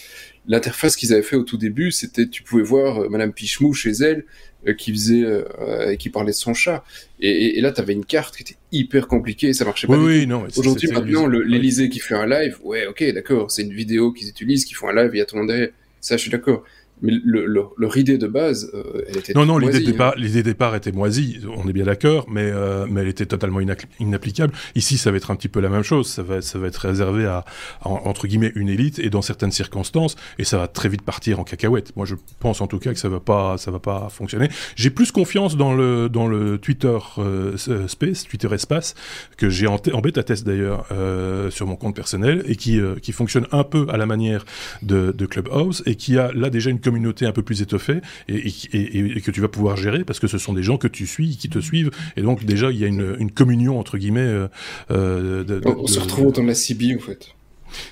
l'interface 0.48 0.96
qu'ils 0.96 1.12
avaient 1.12 1.22
fait 1.22 1.36
au 1.36 1.44
tout 1.44 1.58
début, 1.58 1.92
c'était, 1.92 2.26
tu 2.26 2.42
pouvais 2.42 2.62
voir 2.62 3.02
euh, 3.02 3.08
Madame 3.08 3.32
Pichemou 3.32 3.74
chez 3.74 3.90
elle, 3.90 4.24
euh, 4.66 4.72
qui 4.72 4.92
faisait, 4.92 5.22
euh, 5.22 5.94
qui 5.96 6.08
parlait 6.08 6.32
de 6.32 6.36
son 6.36 6.54
chat. 6.54 6.84
Et, 7.20 7.58
et, 7.58 7.60
là, 7.60 7.70
tu 7.70 7.80
avais 7.80 7.92
une 7.92 8.04
carte 8.04 8.36
qui 8.36 8.42
était 8.42 8.56
hyper 8.72 9.06
compliquée, 9.06 9.52
ça 9.52 9.64
marchait 9.64 9.86
pas. 9.86 9.96
Oui. 9.96 10.26
Aujourd'hui, 10.56 10.90
maintenant, 10.90 11.26
l'Elysée 11.26 11.90
qui 11.90 12.00
fait 12.00 12.14
un 12.14 12.26
live, 12.26 12.56
ouais, 12.64 12.86
ok, 12.86 13.04
d'accord, 13.12 13.50
c'est 13.50 13.62
une 13.62 13.74
vidéo 13.74 14.12
qu'ils 14.12 14.28
utilisent, 14.28 14.64
qui 14.64 14.74
font 14.74 14.88
un 14.88 14.94
live, 14.94 15.10
il 15.12 15.18
y 15.18 15.20
a 15.20 15.26
tout 15.26 15.36
le 15.36 15.42
monde 15.42 15.50
derrière. 15.50 15.70
Ça, 16.00 16.16
je 16.16 16.22
suis 16.22 16.30
d'accord 16.30 16.64
mais 17.02 17.12
le, 17.24 17.46
leur 17.76 17.96
idée 17.96 18.18
de 18.18 18.26
base, 18.26 18.70
euh, 18.74 19.02
elle 19.08 19.18
était 19.18 19.32
non 19.34 19.46
non 19.46 19.58
l'idée 19.58 19.80
de 19.80 19.84
départ, 19.84 20.12
hein. 20.16 20.20
l'idée 20.20 20.42
de 20.42 20.50
départ 20.50 20.74
était 20.74 20.92
moisie, 20.92 21.40
on 21.56 21.68
est 21.68 21.72
bien 21.72 21.84
d'accord, 21.84 22.26
mais 22.28 22.50
euh, 22.50 22.86
mais 22.90 23.02
elle 23.02 23.08
était 23.08 23.26
totalement 23.26 23.60
inapplicable. 24.00 24.52
Ici, 24.74 24.98
ça 24.98 25.10
va 25.10 25.16
être 25.16 25.30
un 25.30 25.36
petit 25.36 25.48
peu 25.48 25.60
la 25.60 25.68
même 25.68 25.82
chose, 25.82 26.08
ça 26.08 26.22
va 26.22 26.40
ça 26.40 26.58
va 26.58 26.66
être 26.66 26.76
réservé 26.76 27.26
à, 27.26 27.44
entre 27.82 28.26
guillemets 28.26 28.52
une 28.54 28.68
élite 28.68 28.98
et 28.98 29.10
dans 29.10 29.22
certaines 29.22 29.52
circonstances, 29.52 30.16
et 30.38 30.44
ça 30.44 30.58
va 30.58 30.68
très 30.68 30.88
vite 30.88 31.02
partir 31.02 31.40
en 31.40 31.44
cacahuète. 31.44 31.94
Moi, 31.96 32.06
je 32.06 32.14
pense 32.40 32.60
en 32.60 32.66
tout 32.66 32.78
cas 32.78 32.92
que 32.92 32.98
ça 32.98 33.08
va 33.08 33.20
pas 33.20 33.58
ça 33.58 33.70
va 33.70 33.78
pas 33.78 34.08
fonctionner. 34.10 34.48
J'ai 34.76 34.90
plus 34.90 35.12
confiance 35.12 35.56
dans 35.56 35.74
le 35.74 36.08
dans 36.08 36.26
le 36.26 36.58
Twitter 36.58 36.98
euh, 37.18 37.56
Space, 37.86 38.24
Twitter 38.24 38.48
Espace, 38.52 38.94
que 39.36 39.48
j'ai 39.48 39.66
en, 39.66 39.76
en 39.92 40.00
bêta 40.00 40.22
test 40.22 40.44
d'ailleurs 40.46 40.86
euh, 40.92 41.50
sur 41.50 41.66
mon 41.66 41.76
compte 41.76 41.94
personnel 41.94 42.42
et 42.46 42.56
qui 42.56 42.80
qui 43.02 43.12
fonctionne 43.12 43.46
un 43.52 43.64
peu 43.64 43.86
à 43.90 43.96
la 43.96 44.06
manière 44.06 44.44
de, 44.82 45.12
de 45.12 45.26
Clubhouse 45.26 45.82
et 45.86 45.94
qui 45.94 46.18
a 46.18 46.32
là 46.32 46.50
déjà 46.50 46.70
une 46.70 46.80
communauté 46.88 47.26
un 47.26 47.32
peu 47.32 47.42
plus 47.42 47.60
étoffée 47.60 48.00
et, 48.28 48.48
et, 48.72 49.20
que 49.20 49.30
tu 49.30 49.42
vas 49.42 49.48
pouvoir 49.48 49.76
gérer 49.76 50.04
parce 50.04 50.18
que 50.18 50.26
ce 50.26 50.38
sont 50.38 50.54
des 50.54 50.62
gens 50.62 50.78
que 50.78 50.88
tu 50.88 51.06
suis, 51.06 51.36
qui 51.36 51.50
te 51.50 51.58
suivent 51.58 51.90
et 52.16 52.22
donc 52.22 52.44
déjà 52.44 52.70
il 52.70 52.78
y 52.78 52.84
a 52.84 52.86
une, 52.86 53.14
une 53.18 53.30
communion 53.30 53.78
entre 53.78 53.98
guillemets. 53.98 54.20
Euh, 54.20 54.48
euh 54.90 55.44
de, 55.44 55.60
on, 55.66 55.86
se 55.86 56.00
retrouve 56.00 56.32
de 56.32 56.40
la 56.40 56.54
CB 56.54 56.96
en 56.96 57.00
fait. 57.00 57.34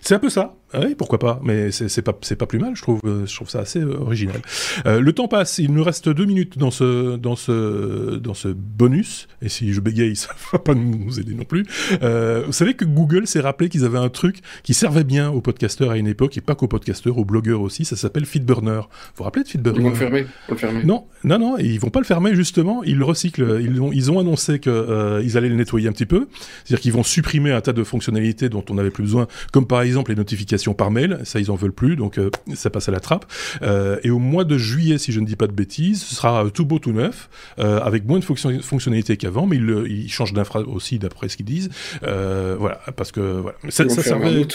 C'est 0.01 0.15
un 0.15 0.19
peu 0.19 0.31
ça. 0.31 0.55
Ah 0.73 0.81
oui, 0.85 0.97
pourquoi 0.97 1.21
pas, 1.21 1.41
mais 1.45 1.71
c'est 1.71 2.03
pas 2.03 2.13
pas 2.13 2.47
plus 2.47 2.59
mal, 2.59 2.75
je 2.75 2.83
trouve 2.83 3.01
euh, 3.05 3.25
je 3.25 3.35
trouve 3.37 3.49
ça 3.49 3.61
assez 3.61 3.79
euh, 3.79 4.01
original. 4.01 4.41
Euh, 4.85 5.01
le 5.01 5.13
temps 5.13 5.29
passe, 5.29 5.59
il 5.59 5.73
nous 5.73 5.85
reste 5.85 6.09
deux 6.09 6.25
minutes 6.25 6.59
dans 6.59 6.73
ce 6.73 7.17
dans 7.17 7.37
ce 7.37 8.17
dans 8.17 8.35
ce 8.35 8.49
bonus, 8.49 9.29
et 9.43 9.49
si 9.49 9.73
je 9.73 9.81
bégaye, 9.81 10.17
ça 10.17 10.35
va 10.53 10.59
pas 10.59 10.75
nous 10.75 11.21
aider 11.21 11.35
non 11.35 11.45
plus. 11.45 11.65
vous 12.01 12.53
savez 12.53 12.75
que 12.75 12.85
Google 12.85 13.29
s'est 13.29 13.41
rappelé 13.41 13.69
qu'ils 13.69 13.85
avaient 13.85 13.99
un 13.99 14.09
truc 14.09 14.41
qui 14.65 14.75
servait 14.75 15.05
bien 15.05 15.31
aux 15.31 15.41
podcasteurs 15.41 15.93
à 15.93 15.99
une 15.99 16.09
époque 16.09 16.37
et 16.37 16.41
pas 16.41 16.57
qu'aux 16.57 16.67
podcasteurs, 16.67 17.17
aux 17.17 17.25
blogueurs 17.25 17.61
aussi. 17.61 17.85
Ça 17.85 17.95
s'appelle 17.95 18.27
Feedburner. 18.27 18.81
Vous 18.81 19.19
vous 19.19 19.25
rappelez 19.25 19.45
de 19.45 19.49
Feedburner 19.49 19.79
Ils 19.79 19.85
vont 19.85 19.91
le 19.91 19.95
fermer. 19.95 20.27
le 20.51 20.57
fermer. 20.57 20.83
Non, 20.83 21.07
non, 21.23 21.39
non, 21.39 21.59
ils 21.59 21.79
vont 21.79 21.91
pas 21.91 22.01
le 22.01 22.07
fermer 22.07 22.35
justement. 22.35 22.83
Ils 22.83 22.99
le 22.99 23.05
recyclent. 23.05 23.61
Ils 23.63 23.81
ont 23.81 23.93
ils 23.93 24.11
ont 24.11 24.19
annoncé 24.19 24.59
que 24.59 25.21
ils 25.23 25.39
allaient 25.39 25.49
le 25.49 25.55
nettoyer 25.55 25.89
un 25.89 25.93
petit 25.93 26.07
peu, 26.07 26.27
c'est-à-dire 26.65 26.81
qu'ils 26.83 26.93
vont 26.93 27.05
supprimer 27.05 27.53
un 27.53 27.61
tas 27.61 27.73
de 27.73 27.85
fonctionnalités 27.85 28.49
dont 28.49 28.65
on 28.69 28.75
n'avait 28.75 28.91
plus 28.91 29.05
besoin, 29.05 29.29
comme 29.53 29.69
par 29.69 29.83
exemple 29.83 30.11
les 30.11 30.17
notifications 30.17 30.56
par 30.75 30.91
mail. 30.91 31.21
Ça, 31.25 31.41
ils 31.41 31.51
en 31.51 31.55
veulent 31.55 31.73
plus, 31.73 31.97
donc 31.97 32.19
euh, 32.19 32.31
ça 32.55 32.71
passe 32.71 32.89
à 32.89 32.93
la 32.93 33.01
trappe. 33.01 33.27
Euh, 33.63 33.99
et 34.03 34.11
au 34.11 34.19
mois 34.19 34.45
de 34.45 34.59
juillet, 34.59 34.99
si 34.99 35.13
je 35.13 35.21
ne 35.21 35.27
dis 35.27 35.37
pas 35.37 35.47
de 35.47 35.53
bêtises, 35.53 36.03
ce 36.03 36.15
sera 36.15 36.45
tout 36.53 36.65
beau, 36.65 36.79
tout 36.79 36.93
neuf, 36.93 37.29
euh, 37.59 37.81
avec 37.81 38.07
moins 38.07 38.19
de 38.19 38.25
fonctionnalités 38.25 39.17
qu'avant, 39.17 39.47
mais 39.47 39.57
ils, 39.57 39.87
ils 39.89 40.11
changent 40.11 40.33
d'infra 40.33 40.61
aussi, 40.61 40.99
d'après 40.99 41.29
ce 41.29 41.37
qu'ils 41.37 41.47
disent. 41.47 41.71
voilà, 42.03 42.81
parce 42.97 43.13
que 43.13 43.21
voilà. 43.21 43.57
ça, 43.69 43.89
ça 43.89 44.03
servait. 44.03 44.47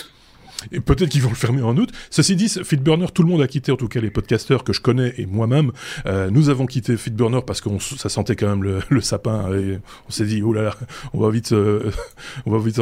Et 0.71 0.79
peut-être 0.79 1.09
qu'ils 1.09 1.21
vont 1.21 1.29
le 1.29 1.35
fermer 1.35 1.61
en 1.61 1.75
août. 1.77 1.89
Ceci 2.09 2.35
dit, 2.35 2.49
Feedburner, 2.49 3.07
tout 3.13 3.23
le 3.23 3.29
monde 3.29 3.41
a 3.41 3.47
quitté, 3.47 3.71
en 3.71 3.77
tout 3.77 3.87
cas 3.87 3.99
les 3.99 4.09
podcasteurs 4.09 4.63
que 4.63 4.73
je 4.73 4.81
connais 4.81 5.13
et 5.17 5.25
moi-même. 5.25 5.71
Euh, 6.05 6.29
nous 6.29 6.49
avons 6.49 6.65
quitté 6.65 6.97
Feedburner 6.97 7.41
parce 7.45 7.61
que 7.61 7.69
ça 7.79 8.09
sentait 8.09 8.35
quand 8.35 8.47
même 8.47 8.63
le, 8.63 8.79
le 8.89 9.01
sapin 9.01 9.53
et 9.53 9.79
on 10.07 10.11
s'est 10.11 10.25
dit, 10.25 10.41
oh 10.41 10.53
là 10.53 10.61
là, 10.61 10.75
on 11.13 11.19
va 11.19 11.29
vite, 11.29 11.51
euh, 11.51 11.91
on 12.45 12.51
va 12.51 12.59
vite 12.59 12.79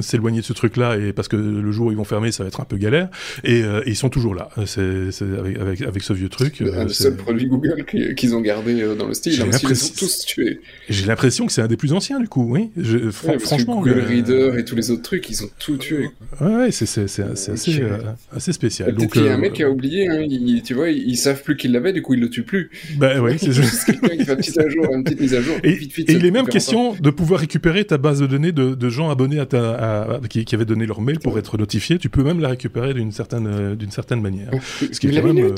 s'éloigner 0.00 0.40
de 0.40 0.44
ce 0.44 0.52
truc-là 0.52 0.96
et 0.96 1.12
parce 1.12 1.28
que 1.28 1.36
le 1.36 1.72
jour 1.72 1.88
où 1.88 1.90
ils 1.90 1.96
vont 1.96 2.04
fermer, 2.04 2.32
ça 2.32 2.42
va 2.42 2.48
être 2.48 2.60
un 2.60 2.64
peu 2.64 2.76
galère. 2.76 3.08
Et, 3.44 3.62
euh, 3.62 3.82
et 3.86 3.90
ils 3.90 3.96
sont 3.96 4.10
toujours 4.10 4.34
là. 4.34 4.48
C'est 4.66 5.10
avec, 5.38 5.58
avec, 5.58 5.82
avec, 5.82 6.02
ce 6.02 6.12
vieux 6.12 6.28
truc. 6.28 6.56
C'est 6.58 6.84
le 6.84 6.88
seul 6.88 7.16
produit 7.16 7.46
Google 7.46 7.84
qu'ils 8.16 8.34
ont 8.34 8.40
gardé 8.40 8.94
dans 8.96 9.06
le 9.06 9.14
style. 9.14 9.32
J'ai 9.32 9.42
hein, 9.42 9.48
l'impression 9.50 9.94
tous 9.96 10.24
tués. 10.26 10.60
J'ai 10.88 11.06
l'impression 11.06 11.46
que 11.46 11.52
c'est 11.52 11.62
un 11.62 11.66
des 11.66 11.76
plus 11.76 11.92
anciens 11.92 12.20
du 12.20 12.28
coup. 12.28 12.46
Oui, 12.48 12.70
je, 12.76 13.10
franchement. 13.10 13.80
Google 13.80 14.00
Reader 14.00 14.58
et 14.58 14.64
tous 14.64 14.76
les 14.76 14.90
autres 14.90 15.02
trucs, 15.02 15.28
ils 15.30 15.44
ont 15.44 15.50
tout 15.58 15.76
tué. 15.76 16.10
Ouais, 16.40 16.54
ouais 16.56 16.70
c'est 16.70 17.15
c'est 17.34 17.52
assez, 17.52 17.82
euh, 17.82 17.98
assez, 18.34 18.52
spécial. 18.52 18.94
Peut-être 18.94 19.12
qu'il 19.12 19.24
y 19.24 19.28
a 19.28 19.34
un 19.34 19.38
mec 19.38 19.54
qui 19.54 19.62
a 19.62 19.70
oublié, 19.70 20.08
hein, 20.08 20.26
tu 20.64 20.74
vois, 20.74 20.90
ils, 20.90 21.16
savent 21.16 21.42
plus 21.42 21.56
qu'il 21.56 21.72
l'avait, 21.72 21.92
du 21.92 22.02
coup 22.02 22.14
ils 22.14 22.20
le 22.20 22.30
tuent 22.30 22.42
plus. 22.42 22.70
Bah 22.98 23.20
ouais, 23.20 23.38
c'est 23.38 23.52
juste 23.52 23.84
quelqu'un 23.84 24.16
qui 24.16 24.24
fait 24.24 24.32
un 24.32 24.36
petit 24.36 24.60
à 24.60 24.68
jour, 24.68 24.86
une 24.92 25.04
petite 25.04 25.20
mise 25.20 25.34
à 25.34 25.40
jour. 25.40 25.56
Et, 25.64 25.78
il 26.08 26.24
est 26.24 26.30
même 26.30 26.46
question 26.46 26.94
de 26.94 27.10
pouvoir 27.10 27.40
récupérer 27.40 27.84
ta 27.84 27.98
base 27.98 28.20
de 28.20 28.26
données 28.26 28.52
de, 28.52 28.74
de 28.74 28.88
gens 28.88 29.10
abonnés 29.10 29.38
à 29.38 29.46
ta, 29.46 30.20
qui, 30.28 30.44
qui, 30.44 30.54
avaient 30.54 30.64
donné 30.64 30.86
leur 30.86 31.00
mail 31.00 31.18
pour 31.18 31.38
être 31.38 31.58
notifiés. 31.58 31.98
Tu 31.98 32.08
peux 32.08 32.22
même 32.22 32.40
la 32.40 32.48
récupérer 32.48 32.94
d'une 32.94 33.12
certaine, 33.12 33.46
euh, 33.46 33.74
d'une 33.74 33.90
certaine 33.90 34.20
manière. 34.20 34.50
Ce 34.80 34.98
qui 35.00 35.08
est 35.08 35.20
quand 35.20 35.32
même, 35.32 35.54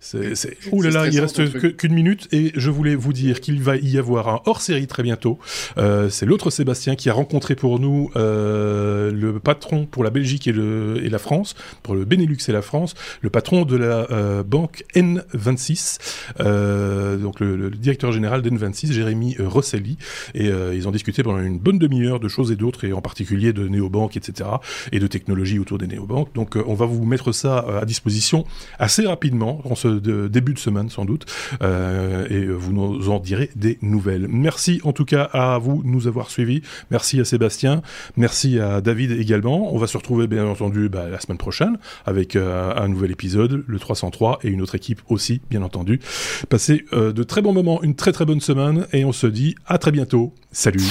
c'est, 0.00 0.34
c'est, 0.34 0.56
ouh 0.72 0.82
là 0.82 0.90
là, 0.90 1.06
il 1.06 1.20
reste 1.20 1.76
qu'une 1.76 1.94
minute 1.94 2.28
et 2.32 2.52
je 2.54 2.70
voulais 2.70 2.94
vous 2.94 3.12
dire 3.12 3.40
qu'il 3.40 3.60
va 3.60 3.76
y 3.76 3.98
avoir 3.98 4.28
un 4.28 4.40
hors-série 4.46 4.86
très 4.86 5.02
bientôt. 5.02 5.38
Euh, 5.78 6.08
c'est 6.08 6.26
l'autre 6.26 6.50
Sébastien 6.50 6.94
qui 6.96 7.08
a 7.10 7.12
rencontré 7.12 7.54
pour 7.54 7.78
nous 7.78 8.10
euh, 8.16 9.10
le 9.12 9.38
patron 9.38 9.86
pour 9.86 10.04
la 10.04 10.10
Belgique 10.10 10.46
et 10.48 10.52
le 10.52 10.79
et 11.02 11.08
la 11.08 11.18
France, 11.18 11.54
pour 11.82 11.94
le 11.94 12.04
Benelux 12.04 12.38
et 12.48 12.52
la 12.52 12.62
France, 12.62 12.94
le 13.22 13.30
patron 13.30 13.64
de 13.64 13.76
la 13.76 14.42
banque 14.42 14.84
N26, 14.94 15.98
donc 17.18 17.40
le, 17.40 17.70
directeur 17.70 18.12
général 18.12 18.42
d'N26, 18.42 18.92
Jérémy 18.92 19.36
Rosselli, 19.38 19.96
et 20.34 20.50
ils 20.74 20.88
ont 20.88 20.90
discuté 20.90 21.22
pendant 21.22 21.40
une 21.40 21.58
bonne 21.58 21.78
demi-heure 21.78 22.20
de 22.20 22.28
choses 22.28 22.52
et 22.52 22.56
d'autres, 22.56 22.84
et 22.84 22.92
en 22.92 23.00
particulier 23.00 23.52
de 23.52 23.68
néobanques, 23.68 24.16
etc., 24.16 24.48
et 24.92 24.98
de 24.98 25.06
technologies 25.06 25.58
autour 25.58 25.78
des 25.78 25.86
néobanques. 25.86 26.32
Donc 26.34 26.56
on 26.66 26.74
va 26.74 26.86
vous 26.86 27.04
mettre 27.04 27.32
ça 27.32 27.64
à 27.80 27.84
disposition 27.84 28.44
assez 28.78 29.06
rapidement, 29.06 29.60
en 29.64 29.74
ce 29.74 29.88
début 30.28 30.54
de 30.54 30.58
semaine 30.58 30.90
sans 30.90 31.04
doute, 31.04 31.26
et 31.60 32.46
vous 32.46 32.72
nous 32.72 33.08
en 33.10 33.18
direz 33.18 33.50
des 33.56 33.78
nouvelles. 33.82 34.26
Merci 34.28 34.80
en 34.84 34.92
tout 34.92 35.04
cas 35.04 35.22
à 35.32 35.58
vous 35.58 35.82
de 35.82 35.88
nous 35.88 36.06
avoir 36.06 36.30
suivis. 36.30 36.62
Merci 36.90 37.20
à 37.20 37.24
Sébastien. 37.24 37.82
Merci 38.16 38.58
à 38.58 38.80
David 38.80 39.12
également. 39.12 39.74
On 39.74 39.78
va 39.78 39.86
se 39.86 39.96
retrouver 39.96 40.26
bien 40.26 40.44
bah, 40.88 41.08
la 41.08 41.20
semaine 41.20 41.38
prochaine 41.38 41.78
avec 42.06 42.36
euh, 42.36 42.74
un 42.74 42.88
nouvel 42.88 43.10
épisode, 43.10 43.64
le 43.66 43.78
303, 43.78 44.40
et 44.42 44.48
une 44.48 44.62
autre 44.62 44.74
équipe 44.74 45.00
aussi, 45.08 45.40
bien 45.50 45.62
entendu. 45.62 46.00
Passez 46.48 46.84
euh, 46.92 47.12
de 47.12 47.22
très 47.22 47.42
bons 47.42 47.52
moments, 47.52 47.82
une 47.82 47.94
très 47.94 48.12
très 48.12 48.24
bonne 48.24 48.40
semaine, 48.40 48.86
et 48.92 49.04
on 49.04 49.12
se 49.12 49.26
dit 49.26 49.54
à 49.66 49.78
très 49.78 49.92
bientôt. 49.92 50.34
Salut 50.52 50.82